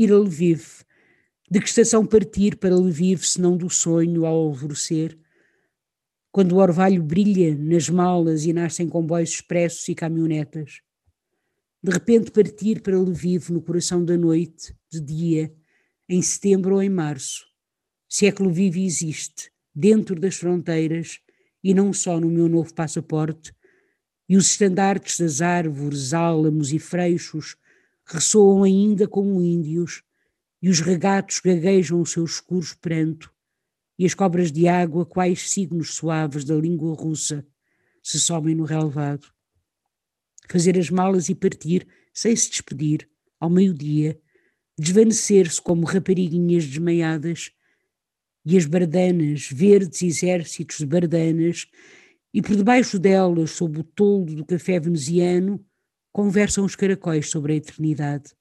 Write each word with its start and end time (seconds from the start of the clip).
Ir 0.00 0.12
a 0.12 0.16
Lviv. 0.16 0.84
De 1.50 1.58
que 1.58 1.66
estação 1.66 2.06
partir 2.06 2.56
para 2.56 2.76
Lviv, 2.76 3.24
senão 3.24 3.56
do 3.56 3.68
sonho 3.68 4.24
ao 4.24 4.36
alvorecer? 4.36 5.18
Quando 6.30 6.52
o 6.52 6.58
orvalho 6.58 7.02
brilha 7.02 7.52
nas 7.56 7.88
malas 7.88 8.44
e 8.44 8.52
nascem 8.52 8.88
comboios 8.88 9.30
expressos 9.30 9.88
e 9.88 9.96
caminhonetas. 9.96 10.82
De 11.82 11.90
repente 11.90 12.30
partir 12.30 12.80
para 12.80 12.96
Lviv 12.96 13.50
no 13.50 13.60
coração 13.60 14.04
da 14.04 14.16
noite, 14.16 14.72
de 14.88 15.00
dia, 15.00 15.52
em 16.08 16.22
setembro 16.22 16.76
ou 16.76 16.82
em 16.82 16.88
março. 16.88 17.44
Se 18.08 18.24
é 18.26 18.30
que 18.30 18.44
Lviv 18.44 18.78
existe, 18.78 19.50
dentro 19.74 20.14
das 20.14 20.36
fronteiras, 20.36 21.18
e 21.60 21.74
não 21.74 21.92
só 21.92 22.20
no 22.20 22.30
meu 22.30 22.48
novo 22.48 22.72
passaporte, 22.72 23.52
e 24.28 24.36
os 24.36 24.48
estandartes 24.48 25.18
das 25.18 25.40
árvores, 25.40 26.14
álamos 26.14 26.72
e 26.72 26.78
freixos 26.78 27.56
ressoam 28.08 28.62
ainda 28.62 29.06
como 29.06 29.42
índios, 29.42 30.02
e 30.62 30.68
os 30.68 30.80
regatos 30.80 31.40
gaguejam 31.40 32.00
o 32.00 32.06
seu 32.06 32.24
escuro 32.24 32.66
pranto, 32.80 33.32
e 33.98 34.06
as 34.06 34.14
cobras 34.14 34.50
de 34.50 34.66
água, 34.66 35.04
quais 35.04 35.50
signos 35.50 35.94
suaves 35.94 36.44
da 36.44 36.54
língua 36.54 36.94
russa, 36.94 37.46
se 38.02 38.18
somem 38.18 38.54
no 38.54 38.64
relevado. 38.64 39.26
Fazer 40.48 40.78
as 40.78 40.88
malas 40.88 41.28
e 41.28 41.34
partir, 41.34 41.86
sem 42.12 42.34
se 42.34 42.50
despedir, 42.50 43.08
ao 43.38 43.50
meio-dia, 43.50 44.18
desvanecer-se 44.78 45.60
como 45.60 45.84
rapariguinhas 45.84 46.64
desmaiadas, 46.64 47.52
e 48.44 48.56
as 48.56 48.64
bardanas, 48.64 49.48
verdes 49.52 50.00
exércitos 50.00 50.78
de 50.78 50.86
bardanas, 50.86 51.66
e 52.32 52.40
por 52.40 52.56
debaixo 52.56 52.98
delas, 52.98 53.50
sob 53.50 53.80
o 53.80 53.84
toldo 53.84 54.34
do 54.34 54.44
café 54.44 54.80
veneziano, 54.80 55.62
conversam 56.18 56.64
os 56.64 56.74
caracóis 56.74 57.30
sobre 57.30 57.52
a 57.52 57.56
eternidade. 57.56 58.34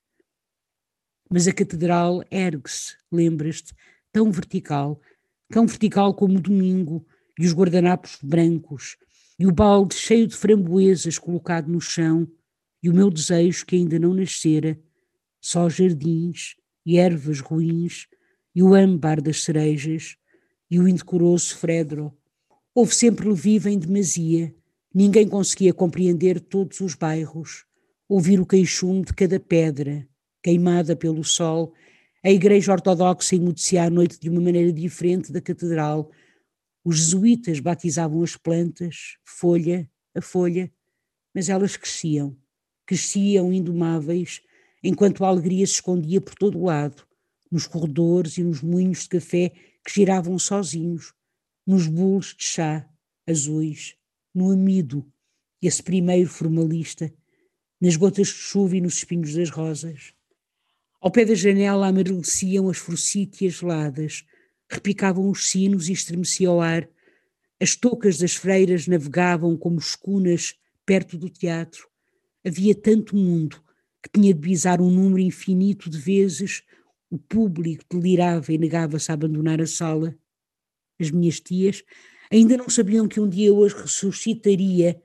Mas 1.30 1.47
a 1.47 1.53
catedral 1.53 2.23
ergue-se, 2.31 2.95
lembras-te, 3.11 3.72
tão 4.11 4.31
vertical, 4.31 5.00
tão 5.47 5.67
vertical 5.67 6.11
como 6.16 6.39
o 6.39 6.42
domingo 6.42 7.06
e 7.39 7.45
os 7.45 7.53
guardanapos 7.53 8.17
brancos, 8.23 8.97
e 9.38 9.45
o 9.45 9.52
balde 9.52 9.94
cheio 9.94 10.25
de 10.25 10.36
framboesas 10.36 11.19
colocado 11.19 11.67
no 11.67 11.80
chão, 11.80 12.28
e 12.81 12.89
o 12.89 12.94
meu 12.95 13.11
desejo 13.11 13.64
que 13.64 13.75
ainda 13.75 14.00
não 14.00 14.12
nascera, 14.12 14.75
só 15.39 15.69
jardins 15.69 16.56
e 16.84 16.97
ervas 16.97 17.41
ruins, 17.41 18.07
e 18.56 18.63
o 18.63 18.74
âmbar 18.74 19.22
das 19.22 19.44
cerejas, 19.44 20.18
e 20.68 20.80
o 20.80 20.88
indecoroso 20.88 21.56
fredro. 21.56 22.12
Houve 22.74 22.96
sempre 22.96 23.30
Lviv 23.30 23.68
em 23.68 23.78
demasia, 23.78 24.51
ninguém 24.91 25.30
conseguia 25.30 25.75
compreender 25.75 26.40
todos 26.40 26.80
os 26.80 26.96
bairros, 26.96 27.66
ouvir 28.07 28.40
o 28.40 28.45
queixume 28.45 29.03
de 29.03 29.13
cada 29.13 29.40
pedra, 29.40 30.07
queimada 30.41 30.95
pelo 30.95 31.23
sol, 31.23 31.73
a 32.23 32.31
Igreja 32.31 32.72
Ortodoxa 32.72 33.35
emudecia 33.35 33.84
à 33.84 33.90
noite 33.90 34.19
de 34.19 34.29
uma 34.29 34.41
maneira 34.41 34.72
diferente 34.72 35.31
da 35.31 35.41
Catedral. 35.41 36.12
Os 36.84 36.97
jesuítas 36.97 37.59
batizavam 37.59 38.23
as 38.23 38.35
plantas, 38.35 39.18
folha 39.25 39.90
a 40.18 40.22
folha, 40.22 40.72
mas 41.34 41.47
elas 41.47 41.78
cresciam, 41.78 42.35
cresciam 42.85 43.53
indomáveis, 43.53 44.41
enquanto 44.84 45.24
a 45.24 45.28
alegria 45.28 45.66
se 45.66 45.74
escondia 45.74 46.19
por 46.19 46.34
todo 46.35 46.57
o 46.57 46.66
lado, 46.66 47.06
nos 47.51 47.68
corredores 47.68 48.38
e 48.38 48.44
nos 48.44 48.62
moinhos 48.62 49.03
de 49.03 49.09
café 49.09 49.50
que 49.85 49.94
giravam 49.94 50.38
sozinhos, 50.39 51.13
nos 51.66 51.88
bulos 51.88 52.35
de 52.35 52.44
chá 52.44 52.89
azuis, 53.28 53.95
no 54.34 54.51
amido, 54.51 55.06
esse 55.62 55.84
primeiro 55.84 56.29
formalista, 56.29 57.13
nas 57.79 57.95
gotas 57.95 58.27
de 58.27 58.33
chuva 58.33 58.77
e 58.77 58.81
nos 58.81 58.97
espinhos 58.97 59.33
das 59.33 59.49
rosas. 59.49 60.13
Ao 60.99 61.11
pé 61.11 61.25
da 61.25 61.35
janela 61.35 61.88
amareleciam 61.88 62.69
as 62.69 62.77
forcítias 62.77 63.53
geladas, 63.53 64.25
repicavam 64.69 65.29
os 65.29 65.49
sinos 65.49 65.88
e 65.88 65.93
estremecia 65.93 66.51
o 66.51 66.59
ar. 66.59 66.89
As 67.59 67.75
toucas 67.75 68.17
das 68.17 68.35
freiras 68.35 68.88
navegavam 68.88 69.55
como 69.55 69.79
escunas 69.79 70.55
perto 70.85 71.17
do 71.17 71.29
teatro. 71.29 71.88
Havia 72.45 72.73
tanto 72.73 73.15
mundo 73.15 73.61
que 74.01 74.09
tinha 74.19 74.33
de 74.33 74.39
bisar 74.39 74.81
um 74.81 74.89
número 74.89 75.19
infinito 75.19 75.89
de 75.89 75.97
vezes. 75.97 76.63
O 77.09 77.17
público 77.17 77.83
delirava 77.89 78.51
e 78.51 78.57
negava-se 78.57 79.11
a 79.11 79.13
abandonar 79.13 79.61
a 79.61 79.67
sala. 79.67 80.17
As 80.99 81.11
minhas 81.11 81.39
tias 81.39 81.83
ainda 82.31 82.57
não 82.57 82.69
sabiam 82.69 83.07
que 83.07 83.19
um 83.19 83.29
dia 83.29 83.53
hoje 83.53 83.75
ressuscitaria 83.75 85.01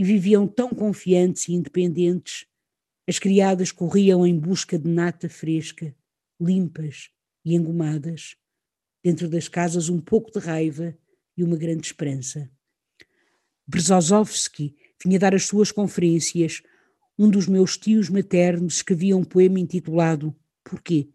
e 0.00 0.02
viviam 0.02 0.48
tão 0.48 0.70
confiantes 0.70 1.46
e 1.46 1.52
independentes. 1.52 2.46
As 3.06 3.18
criadas 3.18 3.70
corriam 3.70 4.26
em 4.26 4.34
busca 4.34 4.78
de 4.78 4.88
nata 4.88 5.28
fresca, 5.28 5.94
limpas 6.40 7.10
e 7.44 7.54
engomadas. 7.54 8.34
Dentro 9.04 9.28
das 9.28 9.46
casas, 9.46 9.90
um 9.90 10.00
pouco 10.00 10.30
de 10.32 10.38
raiva 10.38 10.96
e 11.36 11.44
uma 11.44 11.54
grande 11.54 11.86
esperança. 11.86 12.50
Brzozowski 13.66 14.74
vinha 15.04 15.18
dar 15.18 15.34
as 15.34 15.44
suas 15.44 15.70
conferências. 15.70 16.62
Um 17.18 17.28
dos 17.28 17.46
meus 17.46 17.76
tios 17.76 18.08
maternos 18.08 18.76
escrevia 18.76 19.14
um 19.14 19.22
poema 19.22 19.60
intitulado 19.60 20.34
Porquê? 20.64 21.10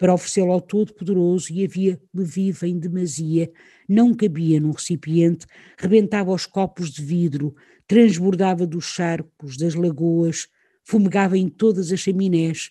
Para 0.00 0.14
oferecê-lo 0.14 0.50
ao 0.50 0.62
Todo-Poderoso 0.62 1.52
e 1.52 1.62
havia 1.62 2.00
leviva 2.14 2.66
em 2.66 2.78
demasia, 2.78 3.52
não 3.86 4.14
cabia 4.14 4.58
num 4.58 4.70
recipiente, 4.70 5.46
rebentava 5.78 6.32
os 6.32 6.46
copos 6.46 6.90
de 6.90 7.04
vidro, 7.04 7.54
transbordava 7.86 8.66
dos 8.66 8.86
charcos, 8.86 9.58
das 9.58 9.74
lagoas, 9.74 10.48
fumegava 10.84 11.36
em 11.36 11.50
todas 11.50 11.92
as 11.92 12.00
chaminés, 12.00 12.70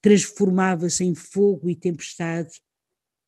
transformava-se 0.00 1.02
em 1.02 1.16
fogo 1.16 1.68
e 1.68 1.74
tempestade, 1.74 2.60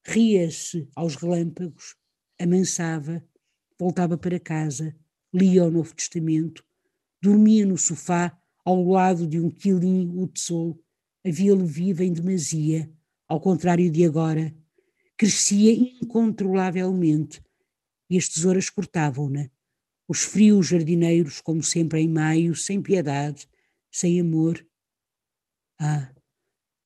ria-se 0.06 0.88
aos 0.94 1.16
relâmpagos, 1.16 1.96
amansava, 2.40 3.20
voltava 3.76 4.16
para 4.16 4.38
casa, 4.38 4.94
lia 5.34 5.64
o 5.64 5.70
Novo 5.72 5.92
Testamento, 5.92 6.64
dormia 7.20 7.66
no 7.66 7.76
sofá 7.76 8.32
ao 8.64 8.80
lado 8.84 9.26
de 9.26 9.40
um 9.40 9.50
quilim 9.50 10.08
utsol, 10.22 10.80
havia-lhe 11.26 11.64
viva 11.64 12.04
em 12.04 12.12
demasia, 12.12 12.88
ao 13.30 13.40
contrário 13.40 13.88
de 13.92 14.04
agora, 14.04 14.52
crescia 15.16 15.72
incontrolavelmente 15.72 17.40
e 18.10 18.18
as 18.18 18.28
tesouras 18.28 18.68
cortavam-na 18.68 19.48
os 20.08 20.22
frios 20.24 20.66
jardineiros, 20.66 21.40
como 21.40 21.62
sempre 21.62 22.00
em 22.00 22.08
maio, 22.08 22.56
sem 22.56 22.82
piedade, 22.82 23.48
sem 23.88 24.20
amor. 24.20 24.66
Ah, 25.78 26.12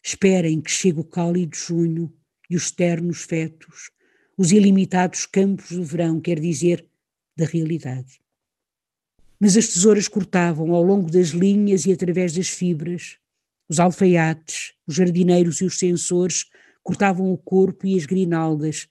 esperem 0.05 0.61
que 0.61 0.71
chegue 0.71 1.01
o 1.01 1.05
cálido 1.05 1.57
junho 1.57 2.15
e 2.51 2.57
os 2.57 2.71
ternos 2.71 3.23
fetos, 3.23 3.91
os 4.37 4.53
ilimitados 4.53 5.25
campos 5.25 5.71
do 5.71 5.83
verão, 5.83 6.21
quer 6.21 6.39
dizer, 6.39 6.87
da 7.35 7.47
realidade. 7.47 8.21
Mas 9.41 9.57
as 9.57 9.69
tesouras 9.69 10.07
cortavam 10.07 10.75
ao 10.75 10.83
longo 10.83 11.11
das 11.11 11.29
linhas 11.29 11.87
e 11.87 11.93
através 11.93 12.35
das 12.35 12.49
fibras. 12.49 13.19
Os 13.69 13.81
alfaiates, 13.81 14.73
os 14.87 14.95
jardineiros 14.95 15.61
e 15.61 15.65
os 15.65 15.79
sensores 15.79 16.47
cortavam 16.83 17.33
o 17.33 17.39
corpo 17.39 17.87
e 17.87 17.97
as 17.97 18.07
grinaldas. 18.07 18.89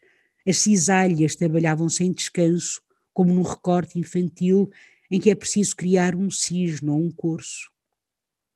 As 0.47 0.57
cisalhas 0.57 1.35
trabalhavam 1.35 1.87
sem 1.89 2.11
descanso, 2.11 2.81
como 3.13 3.33
num 3.33 3.43
recorte 3.43 3.99
infantil 3.99 4.69
em 5.09 5.19
que 5.19 5.29
é 5.29 5.35
preciso 5.35 5.75
criar 5.75 6.15
um 6.15 6.31
cisne 6.31 6.89
ou 6.89 6.99
um 6.99 7.11
corso. 7.11 7.69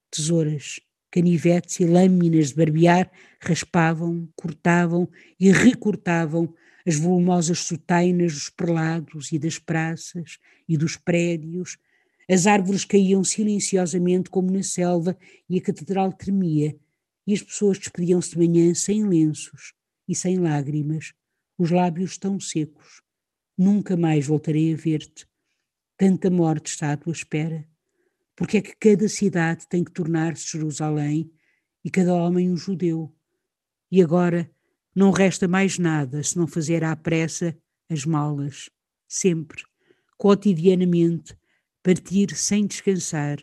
Tesouras, 0.10 0.80
canivetes 1.12 1.80
e 1.80 1.86
lâminas 1.86 2.50
de 2.50 2.56
barbear 2.56 3.12
raspavam, 3.40 4.28
cortavam 4.36 5.08
e 5.40 5.52
recortavam 5.52 6.52
as 6.86 6.96
volumosas 6.96 7.60
sotainas 7.60 8.34
dos 8.34 8.50
prelados 8.50 9.32
e 9.32 9.38
das 9.38 9.60
praças 9.60 10.40
e 10.68 10.78
dos 10.78 10.96
prédios. 10.96 11.78
As 12.30 12.46
árvores 12.46 12.84
caíam 12.84 13.24
silenciosamente 13.24 14.30
como 14.30 14.52
na 14.52 14.62
selva 14.62 15.18
e 15.50 15.58
a 15.58 15.62
catedral 15.62 16.12
tremia, 16.12 16.78
e 17.26 17.34
as 17.34 17.42
pessoas 17.42 17.78
despediam-se 17.78 18.32
de 18.32 18.38
manhã 18.38 18.74
sem 18.74 19.06
lenços 19.06 19.74
e 20.08 20.16
sem 20.16 20.40
lágrimas, 20.40 21.14
Os 21.60 21.72
lábios 21.72 22.12
estão 22.12 22.40
secos. 22.40 23.02
Nunca 23.58 23.98
mais 23.98 24.28
voltarei 24.28 24.72
a 24.74 24.78
ver-te. 24.78 25.28
Tanta 25.98 26.30
morte 26.30 26.68
está 26.68 26.92
à 26.92 26.98
tua 26.98 27.12
espera. 27.12 27.68
Porque 28.36 28.58
é 28.58 28.62
que 28.62 28.76
cada 28.76 29.10
cidade 29.10 29.68
tem 29.68 29.84
que 29.84 29.92
tornar-se 29.92 30.52
Jerusalém 30.52 31.32
e 31.84 31.90
cada 31.90 32.14
homem 32.14 32.52
um 32.52 32.56
judeu? 32.56 33.12
E 33.92 34.04
agora 34.04 34.48
não 34.94 35.10
resta 35.10 35.48
mais 35.48 35.80
nada 35.80 36.22
se 36.22 36.38
não 36.38 36.46
fazer 36.46 36.84
à 36.84 36.96
pressa 36.96 37.58
as 37.90 38.06
malas, 38.06 38.70
sempre, 39.08 39.64
cotidianamente, 40.16 41.36
partir 41.88 42.36
sem 42.36 42.68
descansar, 42.68 43.38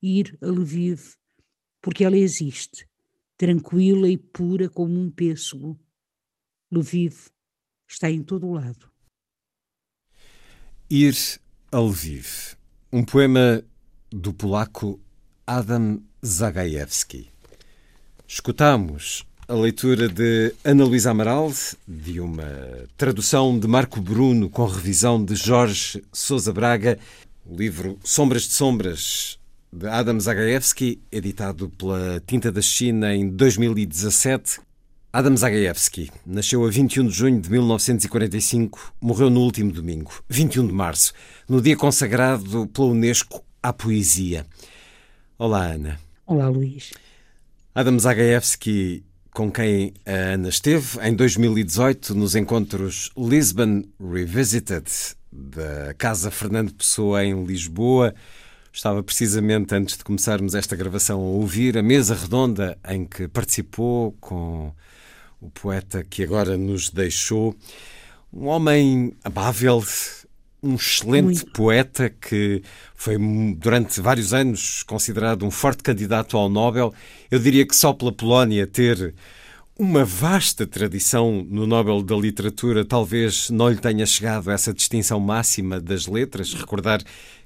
ir 0.00 0.38
a 0.40 0.46
Lviv, 0.46 1.14
porque 1.82 2.04
ela 2.04 2.16
existe, 2.16 2.86
tranquila 3.36 4.08
e 4.08 4.16
pura 4.16 4.68
como 4.68 4.96
um 4.96 5.10
pêssego. 5.10 5.76
Lviv 6.70 7.16
está 7.88 8.08
em 8.08 8.22
todo 8.22 8.46
o 8.46 8.52
lado. 8.52 8.88
Ir 10.88 11.16
a 11.72 11.80
Lviv, 11.80 12.54
um 12.92 13.04
poema 13.04 13.64
do 14.08 14.32
polaco 14.32 15.00
Adam 15.44 16.00
Zagajewski. 16.24 17.28
Escutamos 18.24 19.26
a 19.48 19.54
leitura 19.54 20.08
de 20.08 20.54
Ana 20.62 20.84
Luísa 20.84 21.10
Amaral, 21.10 21.52
de 21.88 22.20
uma 22.20 22.86
tradução 22.96 23.58
de 23.58 23.66
Marco 23.66 24.00
Bruno 24.00 24.48
com 24.48 24.64
revisão 24.64 25.24
de 25.24 25.34
Jorge 25.34 26.04
Sousa 26.12 26.52
Braga, 26.52 26.96
o 27.50 27.56
livro 27.56 27.98
Sombras 28.04 28.42
de 28.42 28.52
Sombras, 28.52 29.38
de 29.72 29.88
Adam 29.88 30.20
Zagajewski, 30.20 31.02
editado 31.10 31.68
pela 31.70 32.22
Tinta 32.24 32.52
da 32.52 32.62
China 32.62 33.12
em 33.12 33.28
2017. 33.28 34.60
Adam 35.12 35.36
Zagajewski 35.36 36.10
nasceu 36.24 36.64
a 36.64 36.70
21 36.70 37.08
de 37.08 37.12
junho 37.12 37.40
de 37.40 37.50
1945, 37.50 38.94
morreu 39.00 39.28
no 39.28 39.40
último 39.40 39.72
domingo, 39.72 40.12
21 40.28 40.68
de 40.68 40.72
março, 40.72 41.12
no 41.48 41.60
dia 41.60 41.76
consagrado 41.76 42.68
pela 42.68 42.86
Unesco 42.86 43.44
à 43.60 43.72
poesia. 43.72 44.46
Olá, 45.36 45.72
Ana. 45.72 45.98
Olá, 46.24 46.48
Luís. 46.48 46.92
Adam 47.74 47.98
Zagajewski, 47.98 49.02
com 49.34 49.50
quem 49.50 49.92
a 50.06 50.34
Ana 50.34 50.50
esteve 50.50 51.00
em 51.02 51.16
2018 51.16 52.14
nos 52.14 52.36
encontros 52.36 53.10
Lisbon 53.16 53.82
Revisited 54.00 54.86
da 55.32 55.94
Casa 55.94 56.30
Fernando 56.30 56.74
Pessoa 56.74 57.24
em 57.24 57.44
Lisboa. 57.44 58.14
Estava 58.72 59.02
precisamente 59.02 59.74
antes 59.74 59.96
de 59.96 60.04
começarmos 60.04 60.54
esta 60.54 60.76
gravação 60.76 61.20
a 61.20 61.24
ouvir 61.24 61.76
a 61.76 61.82
mesa 61.82 62.14
redonda 62.14 62.78
em 62.88 63.04
que 63.04 63.26
participou 63.26 64.12
com 64.20 64.72
o 65.40 65.50
poeta 65.50 66.04
que 66.04 66.22
agora 66.22 66.56
nos 66.56 66.90
deixou. 66.90 67.56
Um 68.32 68.46
homem 68.46 69.12
amável, 69.24 69.82
um 70.62 70.74
excelente 70.76 71.44
Muito. 71.44 71.52
poeta 71.52 72.10
que 72.10 72.62
foi 72.94 73.16
durante 73.56 74.00
vários 74.00 74.32
anos 74.32 74.82
considerado 74.84 75.44
um 75.44 75.50
forte 75.50 75.82
candidato 75.82 76.36
ao 76.36 76.48
Nobel. 76.48 76.94
Eu 77.30 77.38
diria 77.38 77.66
que 77.66 77.74
só 77.74 77.92
pela 77.92 78.12
Polónia 78.12 78.66
ter 78.66 79.14
uma 79.78 80.04
vasta 80.04 80.66
tradição 80.66 81.46
no 81.48 81.66
Nobel 81.66 82.02
da 82.02 82.14
Literatura 82.16 82.84
talvez 82.84 83.48
não 83.50 83.68
lhe 83.68 83.76
tenha 83.76 84.04
chegado 84.04 84.50
essa 84.50 84.74
distinção 84.74 85.18
máxima 85.18 85.80
das 85.80 86.06
letras. 86.06 86.52
Recordar 86.52 87.02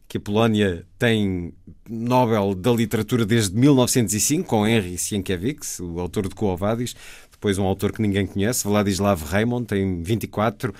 que 0.08 0.18
a 0.18 0.20
Polónia 0.20 0.84
tem 0.98 1.52
Nobel 1.88 2.54
da 2.54 2.72
Literatura 2.72 3.24
desde 3.24 3.56
1905, 3.56 4.48
com 4.48 4.66
Henry 4.66 4.98
Sienkiewicz, 4.98 5.80
o 5.80 5.98
autor 6.00 6.28
de 6.28 6.34
Quo 6.34 6.56
Vadis, 6.56 6.94
depois 7.30 7.58
um 7.58 7.64
autor 7.64 7.92
que 7.92 8.02
ninguém 8.02 8.26
conhece, 8.26 8.64
Vladislav 8.64 9.22
Raymond, 9.22 9.66
tem 9.66 10.02
24, 10.02 10.74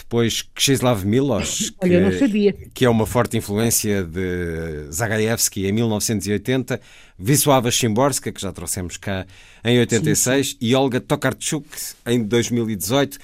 depois 0.00 0.42
Krzysztof 0.54 1.04
Milos, 1.04 1.70
que, 1.70 2.70
que, 2.74 2.84
é 2.84 2.90
uma 2.90 3.06
forte 3.06 3.36
influência 3.36 4.02
de 4.02 4.86
Zagajewski 4.90 5.66
em 5.66 5.72
1980, 5.72 6.80
Wisława 7.18 7.70
Szymborska, 7.70 8.32
que 8.32 8.40
já 8.40 8.52
trouxemos 8.52 8.96
cá 8.96 9.26
em 9.64 9.78
86, 9.78 10.46
sim, 10.46 10.52
sim. 10.52 10.58
e 10.60 10.74
Olga 10.74 11.00
Tokarczuk 11.00 11.66
em 12.06 12.22
2018. 12.22 13.18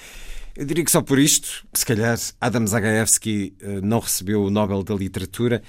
Eu 0.56 0.64
diria 0.64 0.84
que 0.84 0.90
só 0.90 1.02
por 1.02 1.18
isto, 1.18 1.66
se 1.72 1.84
calhar 1.84 2.18
Adam 2.40 2.66
Zagajewski 2.66 3.54
eh, 3.60 3.80
não 3.82 3.98
recebeu 3.98 4.42
o 4.44 4.50
Nobel 4.50 4.82
da 4.82 4.94
Literatura, 4.94 5.62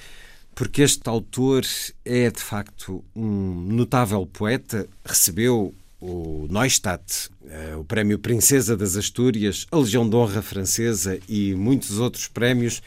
porque 0.55 0.81
este 0.81 1.07
autor 1.07 1.63
é 2.03 2.31
de 2.31 2.41
facto 2.41 3.03
um 3.15 3.53
notável 3.69 4.25
poeta, 4.25 4.87
recebeu 5.05 5.73
o 5.99 6.47
Neustadt, 6.49 7.29
eh, 7.47 7.75
o 7.75 7.83
Prémio 7.83 8.19
Princesa 8.19 8.77
das 8.77 8.95
Astúrias, 8.95 9.65
a 9.71 9.77
Legião 9.77 10.07
de 10.07 10.15
Honra 10.15 10.41
Francesa 10.41 11.19
e 11.27 11.53
muitos 11.55 11.99
outros 11.99 12.27
prémios. 12.27 12.81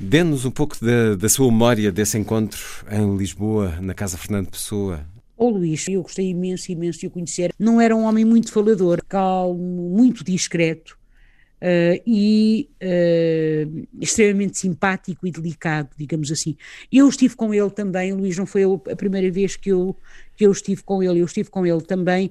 Dê-nos 0.00 0.44
um 0.44 0.50
pouco 0.50 0.76
da, 0.84 1.14
da, 1.14 1.28
sua 1.28 1.50
memória 1.50 1.92
desse 1.92 2.18
encontro 2.18 2.60
em 2.90 3.16
Lisboa, 3.16 3.78
na 3.80 3.94
Casa 3.94 4.16
Fernando 4.16 4.50
Pessoa. 4.50 5.06
O 5.36 5.48
Luís, 5.48 5.86
eu 5.88 6.02
gostei 6.02 6.30
imenso, 6.30 6.70
imenso 6.72 7.00
de 7.00 7.06
o 7.06 7.10
conhecer. 7.10 7.52
Não 7.58 7.80
era 7.80 7.94
um 7.94 8.04
homem 8.04 8.24
muito 8.24 8.52
falador, 8.52 9.00
calmo, 9.08 9.90
muito 9.90 10.24
discreto 10.24 10.98
uh, 11.62 12.02
e 12.06 12.68
uh, 12.82 13.86
extremamente 14.00 14.58
simpático 14.58 15.26
e 15.26 15.30
delicado, 15.30 15.90
digamos 15.96 16.30
assim. 16.30 16.56
Eu 16.92 17.08
estive 17.08 17.36
com 17.36 17.52
ele 17.52 17.70
também, 17.70 18.12
Luís, 18.12 18.36
não 18.36 18.46
foi 18.46 18.62
a 18.64 18.96
primeira 18.96 19.30
vez 19.30 19.56
que 19.56 19.70
eu, 19.70 19.96
que 20.36 20.46
eu 20.46 20.52
estive 20.52 20.82
com 20.82 21.02
ele, 21.02 21.20
eu 21.20 21.26
estive 21.26 21.50
com 21.50 21.66
ele 21.66 21.82
também 21.82 22.30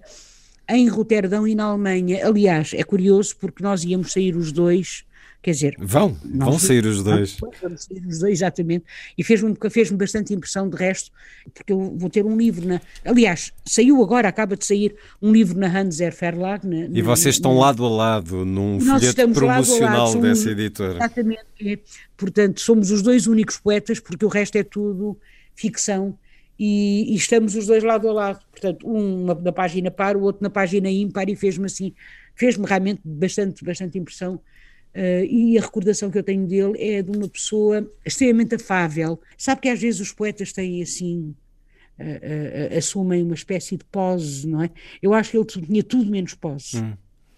em 0.70 0.88
Roterdão 0.88 1.48
e 1.48 1.56
na 1.56 1.66
Alemanha. 1.66 2.26
Aliás, 2.26 2.74
é 2.74 2.84
curioso 2.84 3.36
porque 3.38 3.62
nós 3.62 3.84
íamos 3.84 4.12
sair 4.12 4.36
os 4.36 4.52
dois 4.52 5.04
Quer 5.44 5.52
dizer, 5.52 5.76
vão, 5.78 6.16
vão 6.24 6.58
sair 6.58 6.86
os 6.86 7.04
dois. 7.04 7.36
Vão 7.38 7.52
sair 7.76 8.02
os 8.08 8.20
dois, 8.20 8.32
exatamente. 8.40 8.86
E 9.18 9.26
fez-me 9.26 9.54
fez 9.70 9.92
bastante 9.92 10.34
impressão, 10.34 10.70
de 10.70 10.78
resto, 10.78 11.12
porque 11.54 11.74
eu 11.74 11.94
vou 11.98 12.10
ter 12.10 12.24
um 12.24 12.38
livro 12.38 12.66
na. 12.66 12.80
Aliás, 13.04 13.52
saiu 13.66 14.02
agora, 14.02 14.30
acaba 14.30 14.56
de 14.56 14.66
sair 14.66 14.96
um 15.22 15.34
livro 15.34 15.60
na 15.60 15.68
Hanser 15.68 16.16
Verlag. 16.18 16.66
Na, 16.66 16.98
e 16.98 17.02
vocês 17.02 17.36
estão 17.36 17.56
na, 17.56 17.60
lado 17.60 17.84
a 17.84 17.90
lado 17.90 18.46
num 18.46 18.80
folheto 18.80 19.30
promocional 19.34 20.08
lado 20.08 20.16
lado, 20.16 20.22
dessa 20.22 20.50
editora. 20.50 20.96
Exatamente. 20.96 21.44
É, 21.62 21.78
portanto, 22.16 22.62
somos 22.62 22.90
os 22.90 23.02
dois 23.02 23.28
únicos 23.28 23.58
poetas, 23.58 24.00
porque 24.00 24.24
o 24.24 24.30
resto 24.30 24.58
é 24.58 24.64
tudo 24.64 25.20
ficção. 25.54 26.18
E, 26.58 27.14
e, 27.14 27.16
estamos 27.18 27.54
os 27.56 27.68
dois 27.68 27.84
lado 27.84 28.08
a 28.08 28.14
lado, 28.14 28.40
portanto, 28.50 28.88
um 28.88 29.26
na, 29.26 29.36
na 29.36 29.52
página 29.52 29.92
par, 29.92 30.16
o 30.16 30.22
outro 30.22 30.42
na 30.42 30.50
página 30.50 30.90
ímpar, 30.90 31.28
e 31.28 31.36
fez-me 31.36 31.66
assim, 31.66 31.94
fez-me 32.34 32.66
realmente 32.66 33.02
bastante, 33.04 33.66
bastante 33.66 33.98
impressão 33.98 34.40
Uh, 34.96 35.26
e 35.26 35.58
a 35.58 35.62
recordação 35.62 36.12
que 36.12 36.18
eu 36.20 36.24
tenho 36.24 36.46
dele 36.46 36.74
é 36.78 37.02
de 37.02 37.18
uma 37.18 37.28
pessoa 37.28 37.90
extremamente 38.06 38.56
afável. 38.56 39.20
Sabe 39.36 39.62
que 39.62 39.70
às 39.70 39.80
vezes 39.80 40.00
os 40.00 40.12
poetas 40.12 40.54
têm 40.54 40.84
assim, 40.84 41.34
uh, 42.00 42.04
uh, 42.04 42.78
assumem 42.78 43.24
uma 43.24 43.34
espécie 43.34 43.76
de 43.76 43.84
pose, 43.86 44.48
não 44.48 44.62
é? 44.62 44.70
Eu 45.02 45.14
acho 45.16 45.32
que 45.32 45.38
ele 45.38 45.46
tinha 45.46 45.84
tudo 45.84 46.12
menos 46.12 46.36
pose. 46.36 46.78
Hum, 46.78 46.94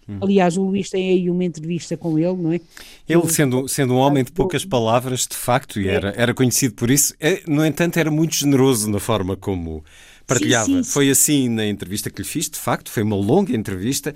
hum. 0.06 0.18
Aliás, 0.20 0.58
o 0.58 0.64
Luís 0.64 0.90
tem 0.90 1.08
aí 1.08 1.30
uma 1.30 1.44
entrevista 1.44 1.96
com 1.96 2.18
ele, 2.18 2.36
não 2.36 2.52
é? 2.52 2.60
Ele, 3.08 3.26
sendo, 3.30 3.66
sendo 3.66 3.94
um 3.94 3.98
homem 3.98 4.22
de 4.22 4.32
poucas 4.32 4.62
palavras, 4.62 5.26
de 5.26 5.36
facto, 5.36 5.80
e 5.80 5.88
era, 5.88 6.12
era 6.14 6.34
conhecido 6.34 6.74
por 6.74 6.90
isso, 6.90 7.14
é, 7.18 7.40
no 7.48 7.64
entanto, 7.64 7.98
era 7.98 8.10
muito 8.10 8.34
generoso 8.34 8.90
na 8.90 9.00
forma 9.00 9.34
como 9.34 9.82
partilhava. 10.26 10.66
Sim, 10.66 10.74
sim, 10.74 10.82
sim. 10.82 10.90
Foi 10.90 11.08
assim 11.08 11.48
na 11.48 11.66
entrevista 11.66 12.10
que 12.10 12.20
lhe 12.20 12.28
fiz, 12.28 12.50
de 12.50 12.58
facto, 12.58 12.90
foi 12.90 13.02
uma 13.02 13.16
longa 13.16 13.56
entrevista 13.56 14.14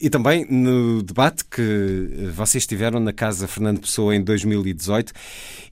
e 0.00 0.08
também 0.08 0.46
no 0.48 1.02
debate 1.02 1.44
que 1.44 2.30
vocês 2.34 2.66
tiveram 2.66 3.00
na 3.00 3.12
Casa 3.12 3.48
Fernando 3.48 3.80
Pessoa 3.80 4.14
em 4.14 4.22
2018 4.22 5.12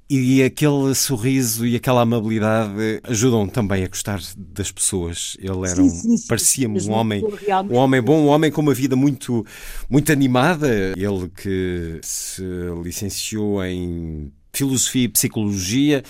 e 0.08 0.42
aquele 0.42 0.94
sorriso 0.94 1.66
e 1.66 1.74
aquela 1.76 2.02
amabilidade 2.02 3.00
ajudam 3.04 3.48
também 3.48 3.84
a 3.84 3.88
gostar 3.88 4.20
das 4.36 4.70
pessoas. 4.70 5.36
Ele 5.40 5.68
era 5.68 5.82
um, 5.82 6.16
parecia-me 6.28 6.80
um 6.82 6.92
homem, 6.92 7.24
um 7.70 7.74
homem 7.74 8.02
bom, 8.02 8.20
um 8.20 8.26
homem 8.26 8.50
com 8.50 8.60
uma 8.60 8.74
vida 8.74 8.94
muito, 8.94 9.44
muito 9.88 10.12
animada. 10.12 10.94
Ele 10.96 11.28
que 11.28 11.98
se 12.02 12.42
licenciou 12.82 13.64
em 13.64 14.32
Filosofia 14.52 15.04
e 15.04 15.08
Psicologia, 15.08 16.02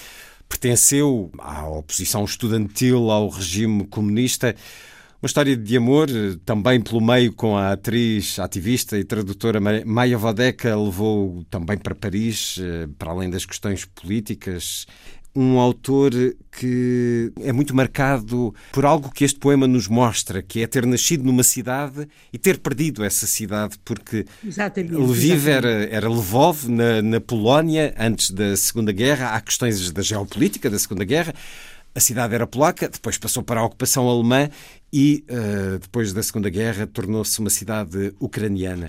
pertenceu 0.49 1.31
à 1.39 1.67
oposição 1.69 2.25
estudantil 2.25 3.11
ao 3.11 3.29
regime 3.29 3.87
comunista. 3.87 4.55
Uma 5.27 5.29
história 5.29 5.57
de 5.57 5.77
amor, 5.77 6.07
também 6.45 6.81
pelo 6.81 7.01
meio 7.01 7.33
com 7.33 7.57
a 7.57 7.73
atriz, 7.73 8.39
ativista 8.39 8.97
e 8.97 9.03
tradutora 9.03 9.61
Maia 9.85 10.17
Vodeca, 10.17 10.77
levou 10.77 11.45
também 11.51 11.77
para 11.77 11.97
Paris, 11.97 12.61
eh, 12.63 12.89
para 12.97 13.11
além 13.11 13.29
das 13.29 13.45
questões 13.45 13.85
políticas. 13.85 14.87
Um 15.35 15.59
autor 15.59 16.13
que 16.53 17.33
é 17.41 17.53
muito 17.53 17.75
marcado 17.75 18.55
por 18.71 18.85
algo 18.85 19.11
que 19.11 19.25
este 19.25 19.41
poema 19.41 19.67
nos 19.67 19.89
mostra, 19.89 20.41
que 20.43 20.63
é 20.63 20.67
ter 20.69 20.87
nascido 20.87 21.25
numa 21.25 21.43
cidade 21.43 22.07
e 22.33 22.39
ter 22.39 22.59
perdido 22.59 23.03
essa 23.03 23.27
cidade, 23.27 23.75
porque 23.85 24.25
exatamente, 24.47 24.95
Lviv 24.95 25.49
era, 25.49 25.89
era 25.91 26.09
Lvov, 26.09 26.69
na, 26.69 27.03
na 27.03 27.21
Polónia, 27.21 27.93
antes 27.99 28.31
da 28.31 28.57
Segunda 28.57 28.93
Guerra. 28.93 29.31
Há 29.31 29.41
questões 29.41 29.91
da 29.91 30.03
geopolítica 30.03 30.71
da 30.71 30.79
Segunda 30.79 31.03
Guerra 31.05 31.35
a 31.97 32.01
cidade 32.01 32.35
era 32.35 32.47
polaca, 32.47 32.91
depois 32.91 33.17
passou 33.17 33.43
para 33.43 33.59
a 33.59 33.65
ocupação 33.65 34.07
alemã 34.07 34.51
e, 34.93 35.25
uh, 35.31 35.79
depois 35.79 36.13
da 36.13 36.23
Segunda 36.23 36.49
Guerra, 36.49 36.87
tornou-se 36.87 37.39
uma 37.39 37.51
cidade 37.51 38.15
ucraniana. 38.21 38.89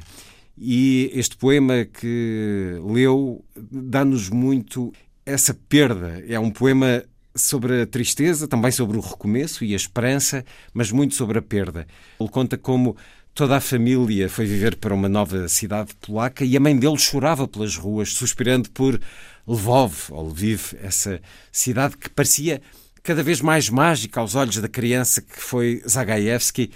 E 0.57 1.11
este 1.13 1.37
poema 1.37 1.85
que 1.85 2.79
leu 2.83 3.43
dá-nos 3.55 4.29
muito 4.29 4.91
essa 5.25 5.53
perda. 5.53 6.23
É 6.27 6.39
um 6.39 6.49
poema 6.49 7.03
sobre 7.35 7.81
a 7.81 7.85
tristeza, 7.85 8.47
também 8.47 8.71
sobre 8.71 8.97
o 8.97 9.01
recomeço 9.01 9.63
e 9.63 9.73
a 9.73 9.75
esperança, 9.75 10.43
mas 10.73 10.91
muito 10.91 11.13
sobre 11.13 11.37
a 11.37 11.41
perda. 11.41 11.85
Ele 12.19 12.29
conta 12.29 12.57
como 12.57 12.95
toda 13.35 13.55
a 13.55 13.61
família 13.61 14.27
foi 14.27 14.47
viver 14.47 14.77
para 14.77 14.95
uma 14.95 15.07
nova 15.07 15.47
cidade 15.47 15.93
polaca 16.01 16.43
e 16.43 16.57
a 16.57 16.59
mãe 16.59 16.75
dele 16.75 16.97
chorava 16.97 17.47
pelas 17.47 17.75
ruas, 17.77 18.13
suspirando 18.13 18.69
por 18.71 18.99
Lvov, 19.47 19.93
ou 20.09 20.29
Lviv, 20.29 20.73
essa 20.81 21.21
cidade 21.51 21.95
que 21.97 22.09
parecia 22.09 22.61
cada 23.07 23.23
vez 23.23 23.39
mais 23.39 23.69
mágica 23.69 24.19
aos 24.19 24.35
olhos 24.35 24.57
da 24.57 24.67
criança 24.67 25.21
que 25.21 25.39
foi 25.39 25.81
Zagajewski 25.87 26.71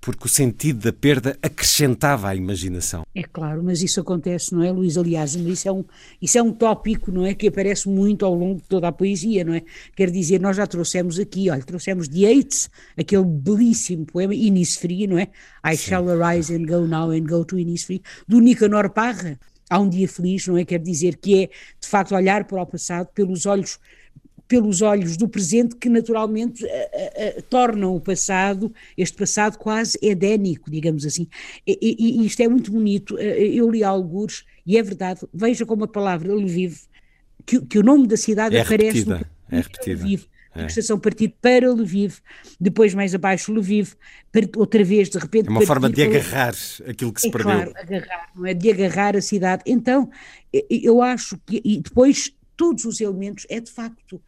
porque 0.00 0.26
o 0.26 0.28
sentido 0.28 0.80
da 0.80 0.92
perda 0.92 1.38
acrescentava 1.40 2.28
à 2.28 2.34
imaginação. 2.34 3.04
É 3.14 3.22
claro, 3.22 3.62
mas 3.62 3.82
isso 3.82 4.00
acontece, 4.00 4.52
não 4.52 4.64
é, 4.64 4.72
Luís? 4.72 4.98
Aliás, 4.98 5.36
isso 5.36 5.68
é, 5.68 5.72
um, 5.72 5.84
isso 6.20 6.36
é 6.38 6.42
um 6.42 6.52
tópico, 6.52 7.12
não 7.12 7.24
é, 7.24 7.34
que 7.34 7.46
aparece 7.46 7.88
muito 7.88 8.26
ao 8.26 8.34
longo 8.34 8.60
de 8.60 8.66
toda 8.66 8.88
a 8.88 8.92
poesia, 8.92 9.44
não 9.44 9.54
é? 9.54 9.62
Quer 9.94 10.10
dizer, 10.10 10.40
nós 10.40 10.56
já 10.56 10.66
trouxemos 10.66 11.20
aqui, 11.20 11.48
olha, 11.50 11.62
trouxemos 11.62 12.08
de 12.08 12.24
Yeats, 12.24 12.68
aquele 12.96 13.24
belíssimo 13.24 14.06
poema, 14.06 14.34
Innisfree, 14.34 15.06
não 15.06 15.20
é? 15.20 15.28
I 15.64 15.76
Sim. 15.76 15.90
shall 15.90 16.08
arise 16.08 16.52
and 16.52 16.66
go 16.66 16.80
now 16.80 17.12
and 17.12 17.26
go 17.26 17.44
to 17.44 17.56
Innisfree, 17.56 18.02
do 18.26 18.40
Nicanor 18.40 18.90
Parra. 18.90 19.38
Há 19.70 19.78
um 19.78 19.88
dia 19.88 20.08
feliz, 20.08 20.48
não 20.48 20.58
é? 20.58 20.64
Quer 20.64 20.80
dizer 20.80 21.16
que 21.16 21.44
é, 21.44 21.46
de 21.46 21.88
facto, 21.88 22.14
olhar 22.14 22.44
para 22.44 22.60
o 22.60 22.66
passado 22.66 23.08
pelos 23.14 23.46
olhos 23.46 23.78
pelos 24.48 24.82
olhos 24.82 25.16
do 25.16 25.28
presente 25.28 25.76
que 25.76 25.88
naturalmente 25.88 26.64
uh, 26.64 26.68
uh, 26.68 27.42
tornam 27.50 27.94
o 27.94 28.00
passado, 28.00 28.72
este 28.96 29.16
passado 29.16 29.58
quase 29.58 29.98
edénico, 30.00 30.70
digamos 30.70 31.04
assim. 31.04 31.28
E, 31.66 31.78
e, 31.80 32.22
e 32.22 32.26
isto 32.26 32.40
é 32.40 32.48
muito 32.48 32.70
bonito. 32.70 33.18
eu 33.18 33.70
li 33.70 33.82
alguns 33.82 34.44
e 34.66 34.76
é 34.76 34.82
verdade, 34.82 35.20
veja 35.32 35.64
como 35.64 35.84
a 35.84 35.88
palavra 35.88 36.34
Lviv, 36.34 36.76
que, 37.44 37.60
que 37.60 37.78
o 37.78 37.82
nome 37.82 38.06
da 38.06 38.16
cidade 38.16 38.56
é 38.56 38.60
aparece 38.60 38.98
repetida, 38.98 39.30
no, 39.50 39.56
é 39.56 39.60
repetida. 39.60 40.04
Lviv, 40.04 40.24
é. 40.54 40.66
estação 40.66 40.98
partir 40.98 41.34
para 41.40 41.70
Lviv, 41.70 42.16
depois 42.58 42.94
mais 42.94 43.14
abaixo 43.14 43.52
Lviv, 43.52 43.92
outra 44.56 44.82
vez 44.82 45.08
de 45.08 45.18
repente. 45.18 45.48
É 45.48 45.50
uma 45.50 45.62
forma 45.62 45.90
de 45.90 46.02
agarrar 46.02 46.54
aquilo 46.88 47.12
que 47.12 47.20
se 47.20 47.28
é, 47.28 47.30
perdeu. 47.30 47.52
Claro, 47.52 47.72
agarrar, 47.76 48.30
não 48.34 48.46
é? 48.46 48.54
De 48.54 48.70
agarrar 48.70 49.16
a 49.16 49.20
cidade. 49.20 49.62
Então, 49.66 50.10
eu 50.68 51.02
acho 51.02 51.38
que, 51.46 51.60
e 51.64 51.80
depois 51.80 52.32
todos 52.56 52.84
os 52.86 53.00
elementos, 53.00 53.46
é 53.48 53.60
de 53.60 53.70
facto 53.70 54.20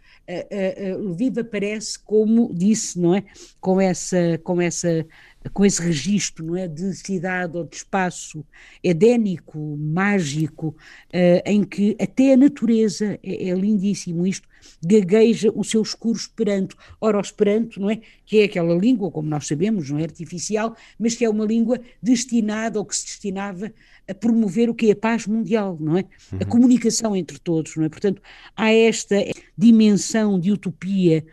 Lviv 0.98 1.38
aparece 1.38 1.98
como 1.98 2.52
disse, 2.52 2.98
não 2.98 3.14
é? 3.14 3.24
Com 3.60 3.80
essa, 3.80 4.38
com 4.44 4.60
essa, 4.60 5.06
com 5.52 5.64
esse 5.64 5.82
registro, 5.82 6.44
não 6.44 6.56
é? 6.56 6.68
De 6.68 6.94
cidade 6.94 7.56
ou 7.56 7.64
de 7.64 7.76
espaço 7.76 8.44
edénico, 8.82 9.58
mágico, 9.76 10.68
uh, 10.68 11.42
em 11.44 11.64
que 11.64 11.96
até 12.00 12.34
a 12.34 12.36
natureza 12.36 13.18
é, 13.22 13.48
é, 13.48 13.54
lindíssimo 13.54 14.26
isto, 14.26 14.47
gagueja 14.84 15.50
o 15.54 15.64
seu 15.64 15.82
escuro 15.82 16.16
esperanto. 16.16 16.76
Ora, 17.00 17.18
o 17.18 17.20
esperanto, 17.20 17.80
não 17.80 17.90
é? 17.90 18.00
Que 18.24 18.40
é 18.40 18.44
aquela 18.44 18.74
língua, 18.74 19.10
como 19.10 19.28
nós 19.28 19.46
sabemos, 19.46 19.90
não 19.90 19.98
é 19.98 20.04
artificial, 20.04 20.76
mas 20.98 21.14
que 21.14 21.24
é 21.24 21.30
uma 21.30 21.44
língua 21.44 21.80
destinada 22.02 22.78
ou 22.78 22.84
que 22.84 22.96
se 22.96 23.04
destinava 23.04 23.72
a 24.08 24.14
promover 24.14 24.70
o 24.70 24.74
que 24.74 24.88
é 24.88 24.92
a 24.92 24.96
paz 24.96 25.26
mundial, 25.26 25.76
não 25.80 25.96
é? 25.96 26.04
Uhum. 26.32 26.38
A 26.40 26.44
comunicação 26.44 27.14
entre 27.14 27.38
todos, 27.38 27.76
não 27.76 27.84
é? 27.84 27.88
Portanto, 27.88 28.22
há 28.56 28.72
esta 28.72 29.16
dimensão 29.56 30.38
de 30.38 30.50
utopia 30.52 31.24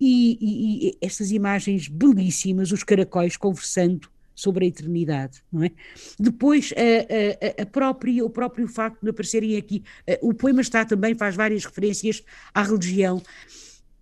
e, 0.00 0.38
e, 0.40 0.88
e 0.88 0.98
estas 1.00 1.30
imagens 1.30 1.88
belíssimas, 1.88 2.72
os 2.72 2.84
caracóis 2.84 3.36
conversando 3.36 4.08
sobre 4.34 4.64
a 4.64 4.68
eternidade, 4.68 5.42
não 5.52 5.62
é? 5.62 5.70
Depois, 6.18 6.72
a, 6.76 7.60
a, 7.60 7.62
a 7.62 7.66
própria, 7.66 8.24
o 8.24 8.30
próprio 8.30 8.66
facto 8.68 9.00
de 9.02 9.10
aparecerem 9.10 9.56
aqui, 9.56 9.82
o 10.20 10.34
poema 10.34 10.60
está 10.60 10.84
também, 10.84 11.14
faz 11.14 11.36
várias 11.36 11.64
referências 11.64 12.22
à 12.52 12.62
religião, 12.62 13.22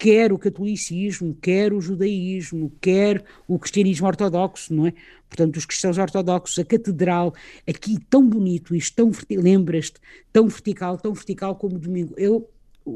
quer 0.02 0.32
o 0.32 0.38
catolicismo, 0.38 1.32
quer 1.40 1.72
o 1.72 1.80
judaísmo, 1.80 2.72
quer 2.80 3.24
o 3.46 3.56
cristianismo 3.56 4.08
ortodoxo, 4.08 4.74
não 4.74 4.88
é? 4.88 4.94
Portanto, 5.28 5.56
os 5.56 5.64
cristãos 5.64 5.96
ortodoxos, 5.96 6.58
a 6.58 6.64
catedral, 6.64 7.32
aqui 7.68 7.96
tão 8.10 8.28
bonito, 8.28 8.74
isto 8.74 8.96
tão, 8.96 9.12
lembras-te, 9.30 10.00
tão 10.32 10.48
vertical, 10.48 10.98
tão 10.98 11.14
vertical 11.14 11.54
como 11.54 11.78
domingo. 11.78 12.14
Eu, 12.18 12.50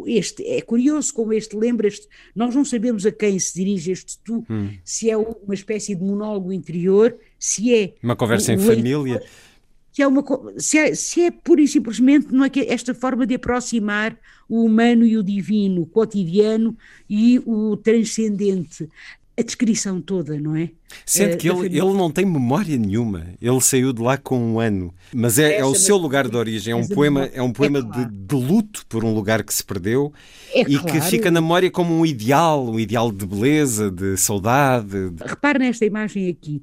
este, 0.06 0.44
é 0.46 0.60
curioso 0.60 1.12
como 1.14 1.32
este 1.32 1.56
lembras-te, 1.56 2.08
nós 2.34 2.54
não 2.54 2.64
sabemos 2.64 3.06
a 3.06 3.12
quem 3.12 3.38
se 3.38 3.54
dirige 3.54 3.92
este 3.92 4.18
tu, 4.24 4.44
hum. 4.48 4.70
se 4.84 5.10
é 5.10 5.16
uma 5.16 5.54
espécie 5.54 5.94
de 5.94 6.02
monólogo 6.02 6.52
interior, 6.52 7.16
se 7.38 7.74
é... 7.74 7.94
Uma 8.02 8.16
conversa 8.16 8.52
em 8.52 8.58
família 8.58 9.22
se 9.96 10.02
é, 10.02 10.06
uma, 10.06 10.22
se 10.58 10.76
é, 10.76 10.94
se 10.94 11.22
é 11.22 11.30
pura 11.30 11.62
e 11.62 11.66
simplesmente 11.66 12.30
não 12.30 12.44
é 12.44 12.50
que 12.50 12.60
esta 12.60 12.92
forma 12.92 13.26
de 13.26 13.34
aproximar 13.34 14.14
o 14.46 14.62
humano 14.62 15.06
e 15.06 15.16
o 15.16 15.22
divino, 15.22 15.80
o 15.80 15.86
cotidiano 15.86 16.76
e 17.08 17.40
o 17.46 17.78
transcendente. 17.78 18.90
A 19.38 19.42
descrição 19.42 20.00
toda, 20.00 20.40
não 20.40 20.56
é? 20.56 20.70
Sendo 21.04 21.34
uh, 21.34 21.36
que 21.36 21.48
ele, 21.48 21.66
ele 21.66 21.92
não 21.92 22.10
tem 22.10 22.24
memória 22.24 22.76
nenhuma. 22.76 23.26
Ele 23.40 23.60
saiu 23.60 23.92
de 23.92 24.00
lá 24.00 24.16
com 24.16 24.38
um 24.38 24.58
ano. 24.58 24.94
Mas 25.12 25.38
é, 25.38 25.58
é 25.58 25.64
o 25.64 25.74
seu 25.74 25.98
lugar 25.98 26.26
de 26.26 26.36
origem. 26.36 26.72
É 26.72 26.76
um 26.76 26.88
poema, 26.88 27.26
é 27.26 27.42
um 27.42 27.52
poema 27.52 27.80
é 27.80 27.82
claro. 27.82 28.10
de, 28.10 28.26
de, 28.26 28.34
luto 28.34 28.86
por 28.88 29.04
um 29.04 29.12
lugar 29.12 29.44
que 29.44 29.52
se 29.52 29.62
perdeu 29.62 30.10
é 30.54 30.62
e 30.62 30.78
claro. 30.78 30.86
que 30.86 31.00
fica 31.02 31.30
na 31.30 31.42
memória 31.42 31.70
como 31.70 31.92
um 31.94 32.06
ideal, 32.06 32.66
um 32.66 32.80
ideal 32.80 33.12
de 33.12 33.26
beleza, 33.26 33.90
de 33.90 34.16
saudade. 34.16 35.12
Repare 35.22 35.58
nesta 35.58 35.84
imagem 35.84 36.30
aqui. 36.30 36.62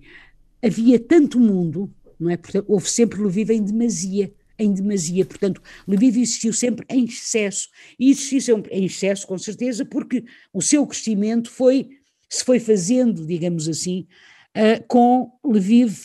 Havia 0.63 0.98
tanto 0.98 1.39
mundo 1.39 1.92
não 2.24 2.32
é? 2.32 2.38
Portanto, 2.38 2.65
houve 2.68 2.89
sempre 2.89 3.22
Lviv 3.22 3.51
em 3.51 3.63
demasia, 3.63 4.34
em 4.58 4.74
demasia, 4.74 5.25
portanto, 5.25 5.62
Lviv 5.88 6.18
existiu 6.18 6.53
sempre 6.53 6.86
em 6.89 7.06
excesso, 7.06 7.70
e 8.00 8.10
existiu 8.10 8.42
sempre 8.42 8.74
em 8.74 8.86
excesso, 8.86 9.27
com 9.27 9.38
certeza, 9.38 9.86
porque 9.86 10.24
o 10.53 10.62
seu 10.62 10.86
crescimento 10.88 11.50
foi, 11.50 11.89
se 12.34 12.44
foi 12.44 12.60
fazendo, 12.60 13.28
digamos 13.28 13.70
assim, 13.70 14.08
uh, 14.58 14.84
com 14.88 15.32
Lviv 15.46 15.96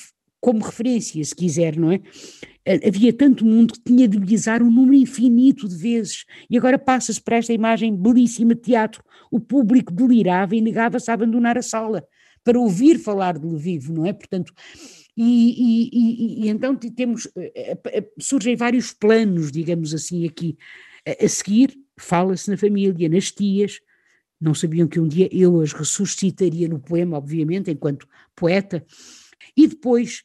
como 0.40 0.62
referência, 0.62 1.24
se 1.24 1.34
quiser, 1.34 1.74
não 1.74 1.90
é? 1.90 1.96
Uh, 1.96 2.86
havia 2.86 3.14
tanto 3.14 3.46
mundo 3.46 3.72
que 3.72 3.80
tinha 3.80 4.06
de 4.06 4.18
bizar 4.18 4.62
um 4.62 4.70
número 4.70 4.94
infinito 4.94 5.66
de 5.66 5.74
vezes, 5.74 6.26
e 6.50 6.58
agora 6.58 6.78
passa-se 6.78 7.20
para 7.20 7.36
esta 7.36 7.54
imagem 7.54 7.96
belíssima 7.96 8.54
de 8.54 8.60
teatro, 8.60 9.02
o 9.30 9.40
público 9.40 9.90
delirava 9.90 10.54
e 10.54 10.60
negava-se 10.60 11.10
a 11.10 11.14
abandonar 11.14 11.56
a 11.56 11.62
sala, 11.62 12.06
para 12.44 12.60
ouvir 12.60 12.98
falar 12.98 13.38
de 13.38 13.46
Lviv, 13.46 13.88
não 13.88 14.04
é? 14.04 14.12
Portanto, 14.12 14.52
e, 15.16 15.88
e, 15.92 16.44
e, 16.44 16.48
então 16.50 16.76
temos, 16.76 17.26
eh, 17.36 17.52
eh, 17.54 17.78
eh, 17.86 18.04
surgem 18.20 18.54
vários 18.54 18.92
planos, 18.92 19.50
digamos 19.50 19.94
assim, 19.94 20.26
aqui. 20.26 20.56
A 21.06 21.26
seguir, 21.26 21.74
fala-se 21.98 22.50
na 22.50 22.56
família, 22.56 23.08
nas 23.08 23.32
tias, 23.32 23.80
não 24.40 24.54
sabiam 24.54 24.86
que 24.86 25.00
um 25.00 25.08
dia 25.08 25.28
eu 25.32 25.60
as 25.60 25.72
ressuscitaria 25.72 26.68
no 26.68 26.78
poema, 26.78 27.16
obviamente, 27.16 27.70
enquanto 27.70 28.08
poeta. 28.34 28.84
E 29.56 29.66
depois, 29.66 30.22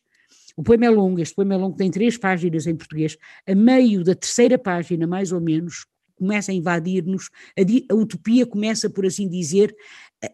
o 0.56 0.64
poema 0.64 0.86
é 0.86 0.90
longo, 0.90 1.20
este 1.20 1.36
poema 1.36 1.56
é 1.56 1.58
longo, 1.58 1.76
tem 1.76 1.90
três 1.90 2.18
páginas 2.18 2.68
em 2.68 2.76
português. 2.76 3.18
A 3.48 3.56
meio 3.56 4.04
da 4.04 4.14
terceira 4.14 4.58
página, 4.58 5.08
mais 5.08 5.32
ou 5.32 5.42
menos, 5.42 5.86
começa 6.16 6.52
a 6.52 6.56
invadir-nos, 6.56 7.30
a, 7.58 7.94
a, 7.94 7.96
utopia 7.96 8.46
começa, 8.46 8.90
por 8.90 9.06
assim 9.06 9.28
dizer, 9.28 9.76
a, 10.24 10.28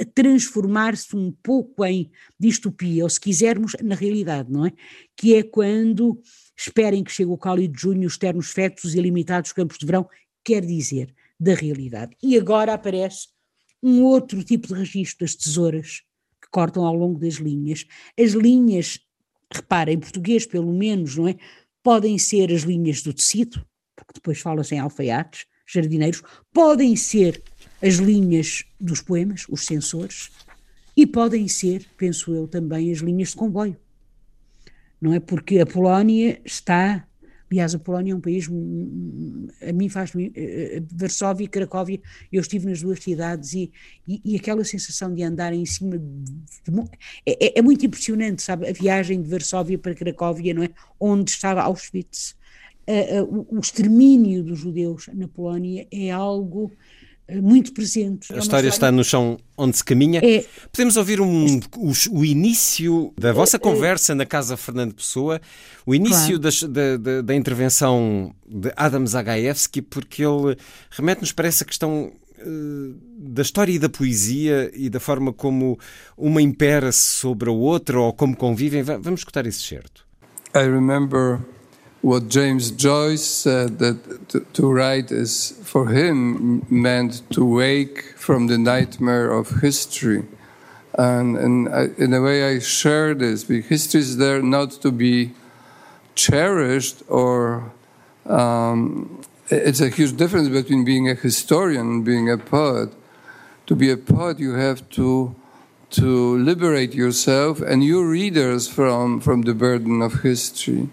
a 0.00 0.04
transformar-se 0.14 1.14
um 1.16 1.32
pouco 1.42 1.84
em 1.84 2.10
distopia, 2.38 3.04
ou 3.04 3.10
se 3.10 3.20
quisermos, 3.20 3.72
na 3.82 3.94
realidade, 3.94 4.50
não 4.50 4.66
é? 4.66 4.72
Que 5.16 5.34
é 5.34 5.42
quando 5.42 6.20
esperem 6.56 7.02
que 7.02 7.12
chegue 7.12 7.30
o 7.30 7.38
cálido 7.38 7.74
de 7.74 7.82
junho, 7.82 8.06
os 8.06 8.16
ternos 8.16 8.50
fetos 8.50 8.94
e 8.94 9.00
limitados 9.00 9.52
campos 9.52 9.78
de 9.78 9.86
verão, 9.86 10.08
quer 10.44 10.64
dizer, 10.64 11.12
da 11.44 11.54
realidade. 11.54 12.16
E 12.22 12.36
agora 12.36 12.74
aparece 12.74 13.28
um 13.82 14.02
outro 14.02 14.42
tipo 14.42 14.66
de 14.68 14.74
registro 14.74 15.26
das 15.26 15.34
tesouras 15.34 16.02
que 16.40 16.48
cortam 16.50 16.84
ao 16.84 16.94
longo 16.94 17.20
das 17.20 17.34
linhas. 17.34 17.86
As 18.18 18.32
linhas, 18.32 18.98
repara, 19.52 19.92
em 19.92 19.98
português 19.98 20.46
pelo 20.46 20.72
menos, 20.72 21.16
não 21.16 21.28
é? 21.28 21.36
Podem 21.82 22.16
ser 22.16 22.50
as 22.50 22.62
linhas 22.62 23.02
do 23.02 23.12
tecido, 23.12 23.64
porque 23.94 24.14
depois 24.14 24.40
fala-se 24.40 24.74
em 24.74 24.78
alfaiates, 24.78 25.44
jardineiros, 25.66 26.22
podem 26.52 26.96
ser 26.96 27.42
as 27.82 27.96
linhas 27.96 28.64
dos 28.80 29.02
poemas, 29.02 29.44
os 29.48 29.66
sensores, 29.66 30.30
e 30.96 31.06
podem 31.06 31.46
ser, 31.48 31.86
penso 31.96 32.34
eu, 32.34 32.48
também 32.48 32.90
as 32.90 32.98
linhas 32.98 33.30
de 33.30 33.36
comboio. 33.36 33.76
Não 35.00 35.12
é 35.12 35.20
porque 35.20 35.58
a 35.58 35.66
Polónia 35.66 36.40
está. 36.44 37.06
Aliás, 37.54 37.72
a 37.72 37.78
Polónia 37.78 38.12
é 38.12 38.16
um 38.16 38.20
país. 38.20 38.48
A 39.62 39.72
mim 39.72 39.88
faz-me. 39.88 40.32
Eh, 40.34 40.78
eh, 40.78 40.82
Varsóvia 40.92 41.44
e 41.44 41.48
Cracóvia, 41.48 42.00
eu 42.32 42.40
estive 42.40 42.66
nas 42.66 42.82
duas 42.82 42.98
cidades 42.98 43.52
e, 43.52 43.70
e, 44.08 44.20
e 44.24 44.34
aquela 44.34 44.64
sensação 44.64 45.14
de 45.14 45.22
andar 45.22 45.52
em 45.52 45.64
cima. 45.64 45.96
De, 45.96 46.04
de, 46.04 46.90
é, 47.24 47.46
é, 47.46 47.58
é, 47.60 47.62
muito 47.62 47.86
impressionante, 47.86 48.42
sabe? 48.42 48.68
A 48.68 48.72
viagem 48.72 49.22
de 49.22 49.28
Varsóvia 49.28 49.78
para 49.78 49.94
Cracóvia, 49.94 50.52
não 50.52 50.64
é? 50.64 50.70
Onde 50.98 51.30
estava 51.30 51.62
Auschwitz. 51.62 52.36
Uh, 52.86 53.46
o, 53.56 53.60
extermínio 53.60 54.42
dos 54.42 54.58
judeus 54.58 55.08
na 55.14 55.26
Polónia 55.26 55.86
é 55.90 56.10
algo 56.10 56.70
eh, 56.70 57.03
muito 57.28 57.72
presente. 57.72 58.32
A 58.32 58.36
é 58.36 58.38
história, 58.38 58.68
está 58.68 58.92
no 58.92 59.02
chão 59.02 59.38
onde 59.56 59.76
se 59.76 59.84
caminha. 59.84 60.20
É... 60.22 60.44
Podemos 60.70 60.96
ouvir 60.96 61.20
um, 61.20 61.58
o, 61.76 61.92
o, 62.10 62.24
início 62.24 63.12
da 63.18 63.32
vossa 63.32 63.58
conversa 63.58 64.14
na 64.14 64.26
Casa 64.26 64.56
Fernando 64.56 64.94
Pessoa, 64.94 65.40
o 65.86 65.94
início 65.94 66.38
claro. 66.38 66.68
da, 66.68 66.96
da, 66.96 67.22
da, 67.22 67.34
intervenção 67.34 68.34
de 68.46 68.72
Adam 68.76 69.06
Zagajewski, 69.06 69.80
porque 69.80 70.22
ele 70.22 70.56
remete-nos 70.90 71.32
para 71.32 71.48
essa 71.48 71.64
questão 71.64 72.12
uh, 72.40 72.94
da 73.18 73.42
história 73.42 73.72
e 73.72 73.78
da 73.78 73.88
poesia 73.88 74.70
e 74.74 74.90
da 74.90 75.00
forma 75.00 75.32
como 75.32 75.78
uma 76.16 76.42
impera 76.42 76.92
sobre 76.92 77.48
a 77.48 77.52
outra 77.52 77.98
ou 77.98 78.12
como 78.12 78.36
convivem. 78.36 78.82
Vamos 78.82 79.20
escutar 79.20 79.46
esse 79.46 79.60
certo. 79.60 80.04
I 80.54 80.60
remember 80.60 81.40
what 82.04 82.28
James 82.28 82.70
Joyce 82.70 83.24
said 83.24 83.78
that 83.78 84.28
to, 84.28 84.40
to, 84.40 84.70
write 84.70 85.10
is 85.10 85.58
for 85.62 85.88
him 85.88 86.66
meant 86.68 87.22
to 87.30 87.42
wake 87.42 88.02
from 88.14 88.46
the 88.46 88.58
nightmare 88.58 89.30
of 89.30 89.62
history. 89.62 90.24
And, 90.98 91.34
and 91.38 91.68
I, 91.70 91.88
in 91.96 92.12
a 92.12 92.20
way, 92.20 92.56
I 92.56 92.58
share 92.58 93.14
this 93.14 93.44
because 93.44 93.70
history 93.70 94.00
is 94.00 94.18
there 94.18 94.42
not 94.42 94.72
to 94.82 94.92
be 94.92 95.32
cherished 96.14 97.02
or. 97.08 97.72
Um, 98.26 99.22
it's 99.50 99.80
a 99.80 99.90
huge 99.90 100.16
difference 100.16 100.48
between 100.48 100.84
being 100.84 101.10
a 101.10 101.14
historian 101.14 101.86
and 101.92 102.04
being 102.04 102.30
a 102.30 102.38
poet. 102.38 102.90
To 103.66 103.74
be 103.74 103.90
a 103.90 103.96
poet, 103.96 104.38
you 104.38 104.54
have 104.54 104.88
to 104.90 105.34
to 105.90 106.36
liberate 106.36 106.92
yourself 106.92 107.60
and 107.60 107.84
your 107.84 108.08
readers 108.08 108.66
from, 108.66 109.20
from 109.20 109.42
the 109.42 109.54
burden 109.54 110.02
of 110.02 110.22
history. 110.22 110.88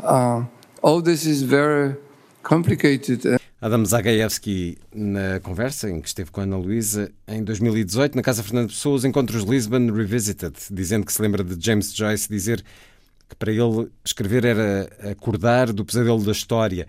Uh, 0.00 0.44
all 0.82 1.02
this 1.02 1.24
is 1.24 1.42
very 1.42 1.96
complicated. 2.42 3.38
Adam 3.60 3.84
Zagajewski, 3.84 4.76
na 4.94 5.40
conversa 5.40 5.90
em 5.90 6.00
que 6.00 6.08
esteve 6.08 6.30
com 6.30 6.40
Ana 6.42 6.56
Luísa 6.56 7.10
em 7.26 7.42
2018, 7.42 8.14
na 8.14 8.22
Casa 8.22 8.42
Fernando 8.42 8.68
Pessoa, 8.68 8.96
os 8.96 9.04
Encontros 9.04 9.42
Lisbon 9.44 9.90
Revisited, 9.90 10.54
dizendo 10.70 11.06
que 11.06 11.12
se 11.12 11.22
lembra 11.22 11.42
de 11.42 11.56
James 11.58 11.94
Joyce 11.94 12.28
dizer 12.28 12.62
que 13.28 13.34
para 13.34 13.50
ele 13.50 13.88
escrever 14.04 14.44
era 14.44 14.88
acordar 15.10 15.72
do 15.72 15.84
pesadelo 15.84 16.22
da 16.22 16.32
história. 16.32 16.86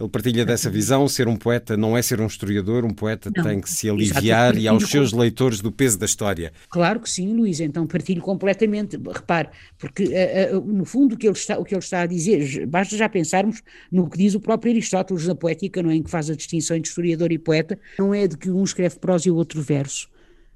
Ele 0.00 0.08
partilha 0.08 0.46
dessa 0.46 0.70
visão, 0.70 1.06
ser 1.06 1.28
um 1.28 1.36
poeta 1.36 1.76
não 1.76 1.94
é 1.94 2.00
ser 2.00 2.22
um 2.22 2.26
historiador, 2.26 2.86
um 2.86 2.94
poeta 2.94 3.30
não, 3.36 3.44
tem 3.44 3.60
que 3.60 3.68
se 3.68 3.90
aliviar 3.90 4.56
e 4.56 4.66
aos 4.66 4.88
seus 4.88 5.12
leitores 5.12 5.60
do 5.60 5.70
peso 5.70 5.98
da 5.98 6.06
história. 6.06 6.54
Claro 6.70 7.00
que 7.00 7.10
sim, 7.10 7.34
Luís, 7.34 7.60
então 7.60 7.86
partilho 7.86 8.22
completamente. 8.22 8.96
Repare, 8.96 9.50
porque 9.78 10.04
uh, 10.04 10.58
uh, 10.58 10.64
no 10.64 10.86
fundo 10.86 11.14
o 11.14 11.18
que, 11.18 11.26
ele 11.26 11.36
está, 11.36 11.58
o 11.58 11.64
que 11.66 11.74
ele 11.74 11.80
está 11.84 12.00
a 12.00 12.06
dizer, 12.06 12.66
basta 12.66 12.96
já 12.96 13.10
pensarmos 13.10 13.62
no 13.92 14.08
que 14.08 14.16
diz 14.16 14.34
o 14.34 14.40
próprio 14.40 14.72
Aristóteles 14.72 15.26
na 15.26 15.34
poética, 15.34 15.82
não 15.82 15.90
é? 15.90 15.96
em 15.96 16.02
que 16.02 16.10
faz 16.10 16.30
a 16.30 16.34
distinção 16.34 16.78
entre 16.78 16.88
historiador 16.88 17.30
e 17.30 17.38
poeta, 17.38 17.78
não 17.98 18.14
é 18.14 18.26
de 18.26 18.38
que 18.38 18.50
um 18.50 18.64
escreve 18.64 18.98
prosa 18.98 19.28
e 19.28 19.30
o 19.30 19.36
outro 19.36 19.60
verso 19.60 20.08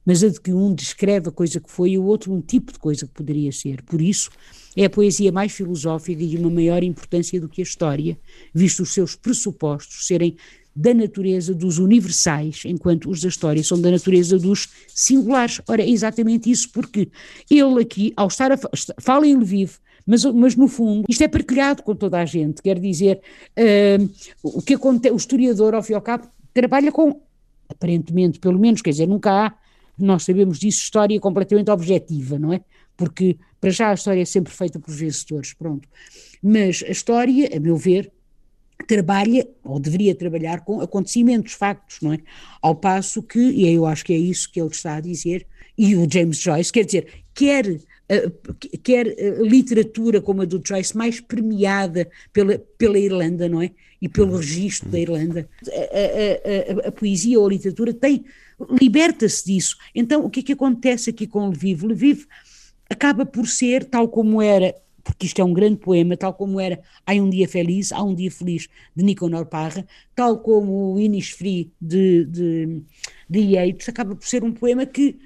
mas 0.06 0.22
a 0.22 0.28
de 0.28 0.40
que 0.40 0.52
um 0.52 0.74
descreve 0.74 1.28
a 1.28 1.32
coisa 1.32 1.58
que 1.58 1.70
foi 1.70 1.92
e 1.92 1.98
o 1.98 2.04
outro 2.04 2.32
um 2.32 2.40
tipo 2.40 2.72
de 2.72 2.78
coisa 2.78 3.06
que 3.06 3.12
poderia 3.12 3.50
ser. 3.50 3.82
Por 3.82 4.02
isso, 4.02 4.30
é 4.76 4.84
a 4.84 4.90
poesia 4.90 5.30
mais 5.30 5.52
filosófica 5.52 6.22
e 6.22 6.26
de 6.26 6.36
uma 6.36 6.50
maior 6.50 6.82
importância 6.82 7.40
do 7.40 7.48
que 7.48 7.60
a 7.60 7.64
história, 7.64 8.18
visto 8.52 8.82
os 8.82 8.92
seus 8.92 9.14
pressupostos 9.14 10.06
serem 10.06 10.36
da 10.74 10.92
natureza 10.92 11.54
dos 11.54 11.78
universais, 11.78 12.62
enquanto 12.64 13.08
os 13.08 13.20
da 13.20 13.28
história 13.28 13.62
são 13.62 13.80
da 13.80 13.90
natureza 13.90 14.38
dos 14.38 14.68
singulares. 14.88 15.60
Ora, 15.68 15.82
é 15.82 15.88
exatamente 15.88 16.50
isso, 16.50 16.70
porque 16.72 17.08
ele 17.48 17.80
aqui, 17.80 18.12
ao 18.16 18.26
estar 18.26 18.50
a 18.50 18.58
fala 18.98 19.26
em 19.26 19.36
Lviv, 19.36 19.76
mas, 20.04 20.24
mas 20.24 20.56
no 20.56 20.66
fundo 20.66 21.06
isto 21.08 21.22
é 21.22 21.28
partilhado 21.28 21.82
com 21.82 21.94
toda 21.94 22.18
a 22.18 22.24
gente, 22.24 22.60
quer 22.60 22.78
dizer, 22.78 23.20
uh, 23.58 24.10
o 24.42 24.60
que 24.60 24.74
acontece, 24.74 25.14
o 25.14 25.16
historiador, 25.16 25.74
ao 25.74 25.82
fim 25.82 25.92
e 25.92 25.96
ao 25.96 26.02
cabo, 26.02 26.28
trabalha 26.52 26.90
com, 26.90 27.20
aparentemente, 27.68 28.40
pelo 28.40 28.58
menos, 28.58 28.82
quer 28.82 28.90
dizer, 28.90 29.06
nunca 29.06 29.30
há 29.30 29.54
nós 29.96 30.24
sabemos 30.24 30.58
disso, 30.58 30.82
história 30.82 31.18
completamente 31.20 31.70
objetiva, 31.70 32.38
não 32.38 32.52
é? 32.52 32.60
Porque, 32.96 33.36
para 33.60 33.70
já, 33.70 33.90
a 33.90 33.94
história 33.94 34.22
é 34.22 34.24
sempre 34.24 34.52
feita 34.52 34.78
por 34.78 34.92
vencedores, 34.92 35.52
pronto. 35.52 35.88
Mas 36.42 36.84
a 36.86 36.90
história, 36.90 37.50
a 37.54 37.60
meu 37.60 37.76
ver, 37.76 38.12
trabalha, 38.86 39.48
ou 39.62 39.78
deveria 39.78 40.14
trabalhar, 40.14 40.60
com 40.60 40.80
acontecimentos, 40.80 41.52
factos, 41.52 42.00
não 42.00 42.12
é? 42.12 42.18
Ao 42.60 42.74
passo 42.74 43.22
que, 43.22 43.38
e 43.38 43.72
eu 43.72 43.86
acho 43.86 44.04
que 44.04 44.12
é 44.12 44.18
isso 44.18 44.50
que 44.50 44.60
ele 44.60 44.70
está 44.70 44.96
a 44.96 45.00
dizer, 45.00 45.46
e 45.76 45.96
o 45.96 46.06
James 46.10 46.38
Joyce, 46.38 46.72
quer 46.72 46.84
dizer, 46.84 47.24
quer 47.34 47.66
uh, 47.66 48.54
quer 48.82 49.06
uh, 49.06 49.44
literatura 49.44 50.20
como 50.20 50.42
a 50.42 50.44
do 50.44 50.62
Joyce 50.64 50.96
mais 50.96 51.20
premiada 51.20 52.08
pela, 52.32 52.58
pela 52.78 52.98
Irlanda, 52.98 53.48
não 53.48 53.62
é? 53.62 53.70
E 54.00 54.08
pelo 54.08 54.32
uhum. 54.32 54.38
registro 54.38 54.88
da 54.90 54.98
Irlanda. 54.98 55.48
A, 55.66 56.82
a, 56.82 56.84
a, 56.84 56.88
a 56.88 56.92
poesia 56.92 57.40
ou 57.40 57.46
a 57.46 57.50
literatura 57.50 57.92
tem 57.94 58.24
liberta-se 58.80 59.46
disso. 59.46 59.76
Então, 59.94 60.24
o 60.24 60.30
que 60.30 60.40
é 60.40 60.42
que 60.42 60.52
acontece 60.52 61.10
aqui 61.10 61.26
com 61.26 61.48
Lviv? 61.48 61.82
Lviv 61.84 62.26
acaba 62.88 63.24
por 63.24 63.46
ser, 63.46 63.84
tal 63.84 64.08
como 64.08 64.40
era, 64.40 64.74
porque 65.02 65.26
isto 65.26 65.40
é 65.40 65.44
um 65.44 65.52
grande 65.52 65.76
poema, 65.76 66.16
tal 66.16 66.32
como 66.32 66.58
era 66.58 66.80
Há 67.06 67.12
um 67.12 67.28
Dia 67.28 67.46
Feliz, 67.46 67.92
Há 67.92 68.02
um 68.02 68.14
Dia 68.14 68.30
Feliz, 68.30 68.68
de 68.96 69.04
Nicanor 69.04 69.46
Parra, 69.46 69.86
tal 70.14 70.38
como 70.38 70.94
o 70.94 71.00
Innisfree, 71.00 71.70
de, 71.80 72.24
de, 72.24 72.82
de 73.28 73.38
Yeats, 73.40 73.88
acaba 73.88 74.14
por 74.14 74.26
ser 74.26 74.42
um 74.42 74.52
poema 74.52 74.86
que 74.86 75.18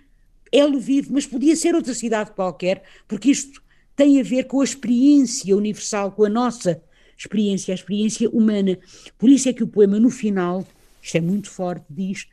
é 0.50 0.64
Lviv, 0.64 1.08
mas 1.10 1.26
podia 1.26 1.54
ser 1.54 1.74
outra 1.74 1.94
cidade 1.94 2.32
qualquer, 2.32 2.82
porque 3.06 3.30
isto 3.30 3.62
tem 3.94 4.20
a 4.20 4.22
ver 4.22 4.44
com 4.44 4.60
a 4.60 4.64
experiência 4.64 5.56
universal, 5.56 6.12
com 6.12 6.24
a 6.24 6.28
nossa 6.28 6.82
experiência, 7.16 7.72
a 7.72 7.74
experiência 7.74 8.30
humana. 8.30 8.78
Por 9.18 9.28
isso 9.28 9.48
é 9.48 9.52
que 9.52 9.62
o 9.62 9.68
poema, 9.68 9.98
no 9.98 10.08
final, 10.08 10.66
isto 11.02 11.16
é 11.16 11.20
muito 11.20 11.50
forte, 11.50 11.84
diz 11.90 12.26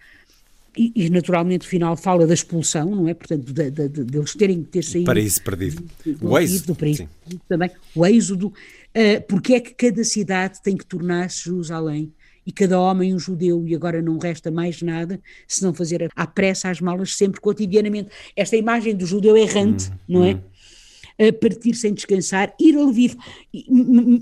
e, 0.77 0.91
e, 0.95 1.09
naturalmente 1.09 1.65
o 1.65 1.69
final 1.69 1.95
fala 1.95 2.27
da 2.27 2.33
expulsão, 2.33 2.89
não 2.89 3.07
é? 3.07 3.13
Portanto, 3.13 3.51
de, 3.51 3.71
de, 3.71 3.89
de, 3.89 4.03
de 4.03 4.17
eles 4.17 4.35
terem 4.35 4.61
que 4.61 4.69
ter 4.69 4.83
saído. 4.83 5.05
Paraíso 5.05 5.41
perdido. 5.41 5.83
Do, 6.05 6.29
o 6.29 6.37
êxodo. 6.37 6.67
Do 6.67 6.75
paraíso 6.75 7.09
também. 7.47 7.71
O 7.95 8.05
êxodo. 8.05 8.47
Uh, 8.47 9.21
porque 9.27 9.53
é 9.53 9.59
que 9.59 9.73
cada 9.73 10.03
cidade 10.03 10.61
tem 10.61 10.75
que 10.75 10.85
tornar-se 10.85 11.45
Jerusalém 11.45 12.11
e 12.45 12.51
cada 12.51 12.79
homem 12.79 13.13
um 13.13 13.19
judeu, 13.19 13.67
e 13.67 13.73
agora 13.73 14.01
não 14.01 14.17
resta 14.17 14.51
mais 14.51 14.81
nada 14.81 15.19
se 15.47 15.63
não 15.63 15.73
fazer 15.73 16.09
à 16.15 16.27
pressa 16.27 16.69
as 16.69 16.79
malas 16.79 17.15
sempre 17.15 17.41
cotidianamente. 17.41 18.09
Esta 18.35 18.55
imagem 18.55 18.95
do 18.95 19.05
judeu 19.05 19.35
errante, 19.35 19.89
hum, 19.89 19.95
não 20.07 20.23
é? 20.23 20.35
Hum. 20.35 21.33
partir 21.41 21.73
sem 21.73 21.93
descansar, 21.93 22.53
ir 22.59 22.75
ao 22.75 22.91
vivo. 22.91 23.17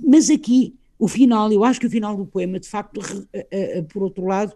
Mas 0.08 0.30
aqui, 0.30 0.74
o 0.98 1.08
final, 1.08 1.52
eu 1.52 1.64
acho 1.64 1.80
que 1.80 1.88
o 1.88 1.90
final 1.90 2.16
do 2.16 2.26
poema, 2.26 2.60
de 2.60 2.70
facto, 2.70 3.02
por 3.92 4.04
outro 4.04 4.26
lado, 4.26 4.54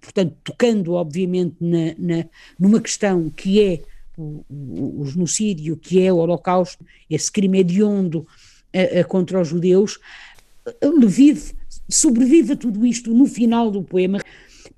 portanto, 0.00 0.36
tocando 0.44 0.92
obviamente 0.94 1.56
na, 1.60 1.94
na, 1.98 2.24
numa 2.58 2.80
questão 2.80 3.30
que 3.30 3.62
é 3.62 3.82
o, 4.16 4.44
o, 4.48 5.06
genocídio, 5.06 5.76
que 5.76 6.02
é 6.02 6.12
o 6.12 6.16
Holocausto, 6.16 6.84
esse 7.08 7.30
crime 7.30 7.60
hediondo 7.60 8.20
uh, 8.20 9.00
uh, 9.00 9.08
contra 9.08 9.40
os 9.40 9.48
judeus, 9.48 9.98
Lviv 10.82 11.52
sobrevive 11.88 12.52
a 12.52 12.56
tudo 12.56 12.84
isto 12.84 13.14
no 13.14 13.26
final 13.26 13.70
do 13.70 13.82
poema, 13.82 14.20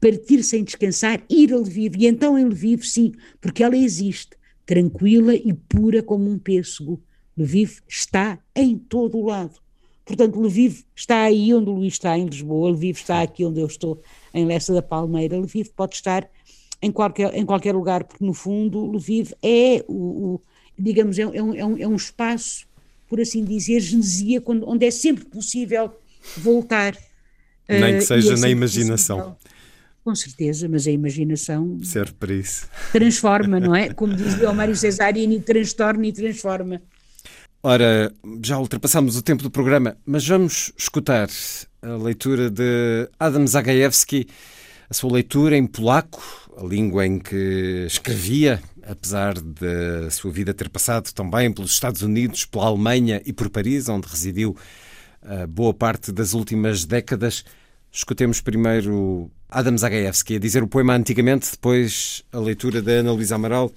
partir 0.00 0.42
sem 0.42 0.62
descansar, 0.62 1.22
ir 1.28 1.52
a 1.52 1.56
Lviv, 1.56 1.96
e 1.96 2.06
então 2.06 2.38
em 2.38 2.44
Lviv, 2.44 2.84
sim, 2.84 3.12
porque 3.40 3.62
ela 3.62 3.76
existe, 3.76 4.36
tranquila 4.64 5.34
e 5.34 5.52
pura 5.52 6.02
como 6.02 6.30
um 6.30 6.38
pêssego. 6.38 7.02
Lviv 7.36 7.80
está 7.88 8.38
em 8.54 8.78
todo 8.78 9.18
o 9.18 9.26
lado. 9.26 9.58
Portanto, 10.10 10.40
Lviv 10.40 10.82
está 10.96 11.22
aí 11.22 11.54
onde 11.54 11.70
o 11.70 11.74
Luís 11.74 11.92
está, 11.92 12.18
em 12.18 12.26
Lisboa, 12.26 12.72
Lviv 12.72 12.96
está 12.96 13.22
aqui 13.22 13.44
onde 13.44 13.60
eu 13.60 13.66
estou, 13.68 14.02
em 14.34 14.44
Lessa 14.44 14.74
da 14.74 14.82
Palmeira, 14.82 15.38
Lviv 15.38 15.68
pode 15.76 15.94
estar 15.94 16.28
em 16.82 16.90
qualquer, 16.90 17.32
em 17.32 17.46
qualquer 17.46 17.72
lugar, 17.72 18.02
porque 18.02 18.24
no 18.24 18.34
fundo 18.34 18.86
Lviv 18.86 19.30
é 19.40 19.84
o, 19.86 20.34
o 20.34 20.42
digamos, 20.76 21.16
é, 21.16 21.22
é, 21.22 21.26
um, 21.40 21.54
é, 21.54 21.64
um, 21.64 21.78
é 21.78 21.86
um 21.86 21.94
espaço, 21.94 22.66
por 23.06 23.20
assim 23.20 23.44
dizer, 23.44 23.78
genesia, 23.78 24.42
onde 24.44 24.84
é 24.84 24.90
sempre 24.90 25.26
possível 25.26 25.92
voltar. 26.38 26.96
Nem 27.68 27.92
que 27.92 27.98
eh, 27.98 28.00
seja 28.00 28.34
uh, 28.34 28.36
é 28.36 28.40
na 28.40 28.48
imaginação. 28.48 29.18
Possível. 29.18 29.36
Com 30.02 30.14
certeza, 30.16 30.68
mas 30.68 30.88
a 30.88 30.90
imaginação 30.90 31.78
serve 31.84 32.14
para 32.14 32.32
isso. 32.32 32.68
Transforma, 32.90 33.60
não 33.60 33.76
é? 33.76 33.90
Como 33.94 34.12
dizia 34.12 34.50
o 34.50 34.54
Mário 34.54 34.74
Cesarini, 34.74 35.38
transtorna 35.38 36.04
e 36.04 36.12
transforma. 36.12 36.82
Ora, 37.62 38.10
já 38.42 38.58
ultrapassamos 38.58 39.18
o 39.18 39.22
tempo 39.22 39.42
do 39.42 39.50
programa, 39.50 39.94
mas 40.06 40.26
vamos 40.26 40.72
escutar 40.78 41.28
a 41.82 41.94
leitura 41.94 42.48
de 42.48 43.06
Adam 43.18 43.46
Zagajewski, 43.46 44.26
a 44.88 44.94
sua 44.94 45.12
leitura 45.12 45.58
em 45.58 45.66
polaco, 45.66 46.22
a 46.56 46.64
língua 46.64 47.06
em 47.06 47.18
que 47.18 47.84
escrevia, 47.86 48.62
apesar 48.82 49.34
da 49.38 50.10
sua 50.10 50.30
vida 50.30 50.54
ter 50.54 50.70
passado 50.70 51.12
também 51.12 51.52
pelos 51.52 51.72
Estados 51.72 52.00
Unidos, 52.00 52.46
pela 52.46 52.64
Alemanha 52.64 53.20
e 53.26 53.32
por 53.32 53.50
Paris, 53.50 53.90
onde 53.90 54.08
residiu 54.08 54.56
a 55.22 55.46
boa 55.46 55.74
parte 55.74 56.12
das 56.12 56.32
últimas 56.32 56.86
décadas. 56.86 57.44
Escutemos 57.92 58.40
primeiro 58.40 59.30
Adam 59.50 59.76
Zagajewski 59.76 60.36
a 60.36 60.38
dizer 60.38 60.62
o 60.62 60.66
poema 60.66 60.94
antigamente, 60.94 61.50
depois 61.50 62.24
a 62.32 62.38
leitura 62.38 62.80
da 62.80 62.92
Ana 62.92 63.12
Luísa 63.12 63.34
Amaral, 63.34 63.70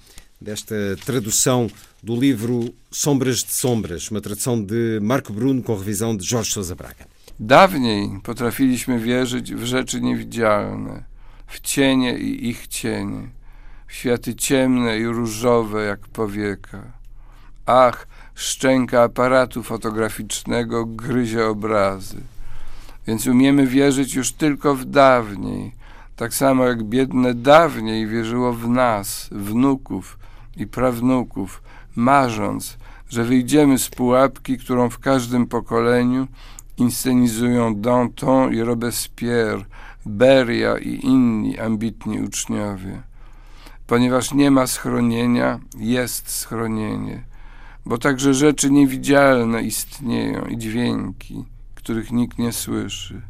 desta 0.44 0.76
tradução 1.06 1.70
do 2.04 2.16
livro 2.16 2.74
Sombras 2.92 3.44
de 3.44 3.54
Sombras, 3.54 4.12
uma 4.12 4.20
tradução 4.20 4.62
de 4.62 5.00
Marco 5.02 5.32
Bruno 5.32 5.64
com 5.64 5.76
revisão 5.76 6.16
de 6.18 6.26
Jorge 6.26 6.52
Sousa 6.52 6.76
Braga. 6.76 7.06
Dawniej 7.40 8.20
potrafiliśmy 8.24 9.00
wierzyć 9.00 9.56
w 9.56 9.64
rzeczy 9.64 10.02
niewidzialne, 10.02 11.04
w 11.48 11.60
cienie 11.62 12.18
i 12.18 12.50
ich 12.50 12.68
cienie, 12.68 13.30
w 13.88 13.94
światy 13.94 14.36
ciemne 14.36 15.00
i 15.00 15.06
różowe 15.06 15.86
jak 15.86 16.00
powieka. 16.08 16.82
Ach, 17.66 18.08
szczęka 18.36 19.02
aparatu 19.04 19.64
fotograficznego 19.64 20.86
gryzie 20.86 21.46
obrazy. 21.46 22.18
Więc 23.08 23.28
umiemy 23.28 23.68
wierzyć 23.68 24.16
już 24.16 24.32
tylko 24.32 24.76
w 24.76 24.86
dawniej, 24.86 25.72
tak 26.16 26.34
samo 26.34 26.66
jak 26.66 26.84
biedne 26.84 27.34
dawniej 27.34 28.08
wierzyło 28.08 28.54
w 28.54 28.70
nas, 28.70 29.30
wnuków 29.32 30.18
i 30.58 30.68
prawnuków, 30.68 31.64
marząc, 31.96 32.78
że 33.10 33.24
wyjdziemy 33.24 33.80
z 33.80 33.90
pułapki, 33.90 34.58
którą 34.58 34.90
w 34.90 35.00
każdym 35.00 35.48
pokoleniu 35.48 36.28
inscenizują 36.78 37.76
Danton 37.76 38.54
i 38.54 38.62
Robespierre, 38.62 39.66
Beria 40.06 40.78
i 40.78 41.06
inni 41.06 41.60
ambitni 41.60 42.22
uczniowie. 42.22 43.02
Ponieważ 43.88 44.34
nie 44.34 44.52
ma 44.52 44.68
schronienia, 44.68 45.60
jest 45.78 46.30
schronienie, 46.30 47.24
bo 47.86 47.98
także 47.98 48.34
rzeczy 48.34 48.72
niewidzialne 48.72 49.64
istnieją 49.64 50.46
i 50.46 50.58
dźwięki, 50.58 51.46
których 51.76 52.12
nikt 52.12 52.38
nie 52.38 52.54
słyszy. 52.54 53.22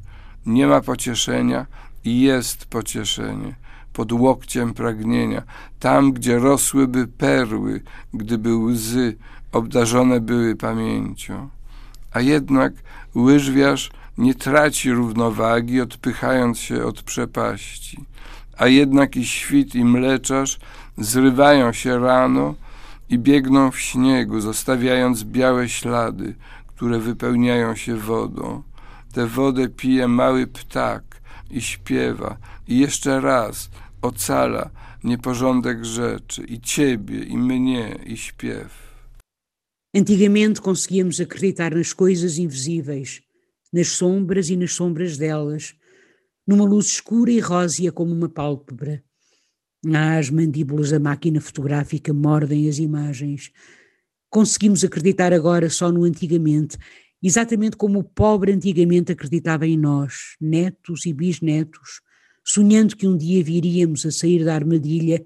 Nie 0.45 0.67
ma 0.67 0.81
pocieszenia 0.81 1.65
i 2.03 2.21
jest 2.21 2.65
pocieszenie 2.65 3.55
pod 3.93 4.11
łokciem 4.11 4.73
pragnienia, 4.73 5.43
tam, 5.79 6.13
gdzie 6.13 6.39
rosłyby 6.39 7.07
perły, 7.07 7.81
gdyby 8.13 8.55
łzy 8.55 9.17
obdarzone 9.51 10.19
były 10.19 10.55
pamięcią. 10.55 11.49
A 12.11 12.21
jednak 12.21 12.73
łyżwiarz 13.15 13.91
nie 14.17 14.35
traci 14.35 14.91
równowagi, 14.91 15.81
odpychając 15.81 16.59
się 16.59 16.85
od 16.85 17.03
przepaści. 17.03 18.05
A 18.57 18.67
jednak 18.67 19.15
i 19.15 19.25
świt, 19.25 19.75
i 19.75 19.85
mleczarz 19.85 20.59
zrywają 20.97 21.73
się 21.73 21.99
rano 21.99 22.55
i 23.09 23.19
biegną 23.19 23.71
w 23.71 23.79
śniegu, 23.79 24.41
zostawiając 24.41 25.23
białe 25.23 25.69
ślady, 25.69 26.35
które 26.67 26.99
wypełniają 26.99 27.75
się 27.75 27.95
wodą. 27.95 28.63
Tę 29.13 29.27
wodę 29.27 29.69
pije 29.69 30.07
mały 30.07 30.47
ptak 30.47 31.03
i 31.51 31.61
śpiewa, 31.61 32.37
i 32.67 32.79
jeszcze 32.79 33.21
raz 33.21 33.69
ocala 34.01 34.69
nieporządek 35.03 35.85
rzeczy, 35.85 36.43
i 36.43 36.59
ciebie, 36.59 37.23
i 37.23 37.37
mnie, 37.37 37.99
i 38.05 38.17
śpiew. 38.17 38.83
Antigamente 39.95 40.61
conseguíamos 40.61 41.19
acreditar 41.19 41.75
nas 41.75 41.93
coisas 41.93 42.37
invisíveis, 42.37 43.21
nas 43.71 43.89
sombras 43.89 44.49
e 44.49 44.57
nas 44.57 44.73
sombras 44.73 45.17
delas, 45.17 45.75
numa 46.47 46.65
luz 46.65 46.87
escura 46.87 47.31
e 47.31 47.39
rósea 47.39 47.91
como 47.91 48.11
uma 48.11 48.29
pálpebra. 48.29 49.03
As 49.85 50.29
mandíbulas 50.29 50.89
da 50.89 50.99
máquina 50.99 51.39
fotográfica 51.39 52.13
mordem 52.13 52.69
as 52.69 52.79
imagens. 52.79 53.51
Conseguimos 54.29 54.83
acreditar 54.83 55.31
agora 55.31 55.69
só 55.69 55.91
no 55.91 56.05
antigamente, 56.05 56.77
exatamente 57.21 57.77
como 57.77 57.99
o 57.99 58.03
pobre 58.03 58.51
antigamente 58.51 59.11
acreditava 59.11 59.67
em 59.67 59.77
nós, 59.77 60.35
netos 60.41 61.05
e 61.05 61.13
bisnetos, 61.13 62.01
sonhando 62.43 62.95
que 62.95 63.07
um 63.07 63.15
dia 63.17 63.43
viríamos 63.43 64.05
a 64.05 64.11
sair 64.11 64.43
da 64.43 64.53
armadilha 64.53 65.23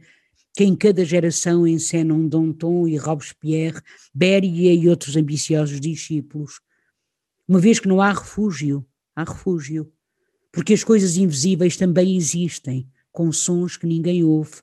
que 0.58 0.63
em 0.63 0.75
cada 0.75 1.06
geração 1.06 1.67
encenam 1.67 2.27
Danton 2.27 2.88
e 2.88 2.97
Robespierre, 2.97 3.80
Beria 4.12 4.73
e 4.73 4.89
outros 4.89 5.15
ambiciosos 5.15 5.80
discípulos. 5.80 6.60
Uma 7.47 7.60
vez 7.60 7.80
que 7.80 7.88
não 7.88 8.01
há 8.01 8.12
refúgio, 8.12 8.84
há 9.15 9.23
refúgio, 9.23 9.91
porque 10.51 10.73
as 10.73 10.84
coisas 10.84 11.15
invisíveis 11.15 11.77
também 11.77 12.17
existem, 12.17 12.89
com 13.12 13.32
sons 13.32 13.77
que 13.77 13.86
ninguém 13.86 14.23
ouve. 14.23 14.56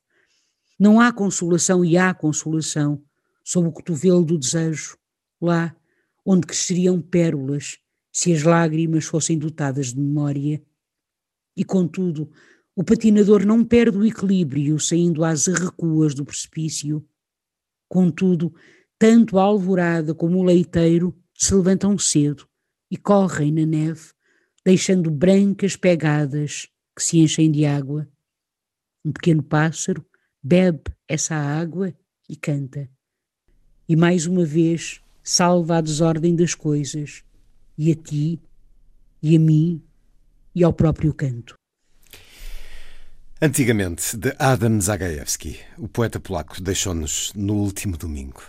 Não 0.76 1.00
há 1.00 1.12
consolação 1.12 1.84
e 1.84 1.96
há 1.96 2.12
consolação, 2.12 3.00
sob 3.44 3.68
o 3.68 3.72
cotovelo 3.72 4.24
do 4.24 4.36
desejo, 4.36 4.98
lá 5.40 5.76
onde 6.26 6.46
cresceriam 6.46 7.00
pérolas, 7.00 7.78
se 8.10 8.32
as 8.32 8.42
lágrimas 8.42 9.04
fossem 9.04 9.38
dotadas 9.38 9.92
de 9.92 10.00
memória. 10.00 10.60
E 11.56 11.64
contudo, 11.64 12.30
o 12.76 12.82
patinador 12.82 13.46
não 13.46 13.64
perde 13.64 13.96
o 13.96 14.04
equilíbrio 14.04 14.78
saindo 14.80 15.24
às 15.24 15.48
arrecuas 15.48 16.14
do 16.14 16.24
precipício. 16.24 17.06
Contudo, 17.88 18.52
tanto 18.98 19.38
a 19.38 19.42
alvorada 19.42 20.14
como 20.14 20.38
o 20.38 20.42
leiteiro 20.42 21.16
se 21.34 21.54
levantam 21.54 21.96
cedo 21.98 22.48
e 22.90 22.96
correm 22.96 23.52
na 23.52 23.66
neve, 23.66 24.12
deixando 24.64 25.10
brancas 25.10 25.76
pegadas 25.76 26.68
que 26.96 27.02
se 27.02 27.18
enchem 27.18 27.50
de 27.50 27.64
água. 27.64 28.08
Um 29.04 29.12
pequeno 29.12 29.42
pássaro 29.42 30.04
bebe 30.42 30.82
essa 31.06 31.34
água 31.34 31.94
e 32.28 32.36
canta. 32.36 32.88
E 33.88 33.94
mais 33.94 34.26
uma 34.26 34.44
vez 34.44 35.00
salva 35.22 35.76
a 35.76 35.80
desordem 35.80 36.34
das 36.34 36.54
coisas, 36.54 37.22
e 37.76 37.92
a 37.92 37.94
ti, 37.94 38.40
e 39.22 39.36
a 39.36 39.38
mim, 39.38 39.82
e 40.54 40.62
ao 40.62 40.72
próprio 40.72 41.12
canto. 41.12 41.54
Antigamente, 43.42 44.16
de 44.16 44.34
Adam 44.38 44.80
Zagajewski, 44.80 45.58
o 45.76 45.88
poeta 45.88 46.20
polaco 46.20 46.62
deixou-nos 46.62 47.32
no 47.34 47.54
último 47.54 47.96
domingo, 47.96 48.42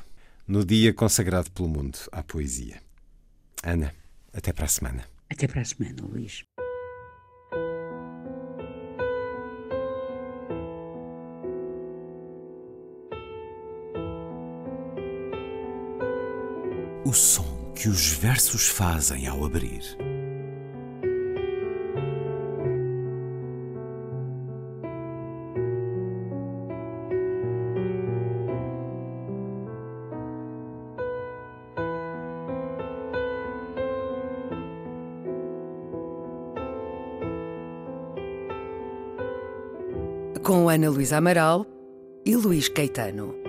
no 0.47 0.63
dia 0.63 0.93
consagrado 0.93 1.51
pelo 1.51 1.67
mundo 1.67 1.97
à 2.11 2.23
poesia. 2.23 2.81
Ana, 3.63 3.93
até 4.31 4.53
para 4.53 4.65
a 4.65 4.69
semana. 4.69 5.03
Até 5.29 5.47
para 5.47 5.61
a 5.61 5.65
semana, 5.65 6.01
Luís. 6.01 6.43
O 17.03 17.13
som 17.13 17.73
que 17.75 17.89
os 17.89 18.07
versos 18.07 18.67
fazem 18.67 19.27
ao 19.27 19.43
abrir. 19.43 19.97
Ana 40.75 40.89
Luísa 40.89 41.19
Amaral 41.19 41.65
e 42.25 42.35
Luís 42.35 42.67
Caetano. 42.67 43.44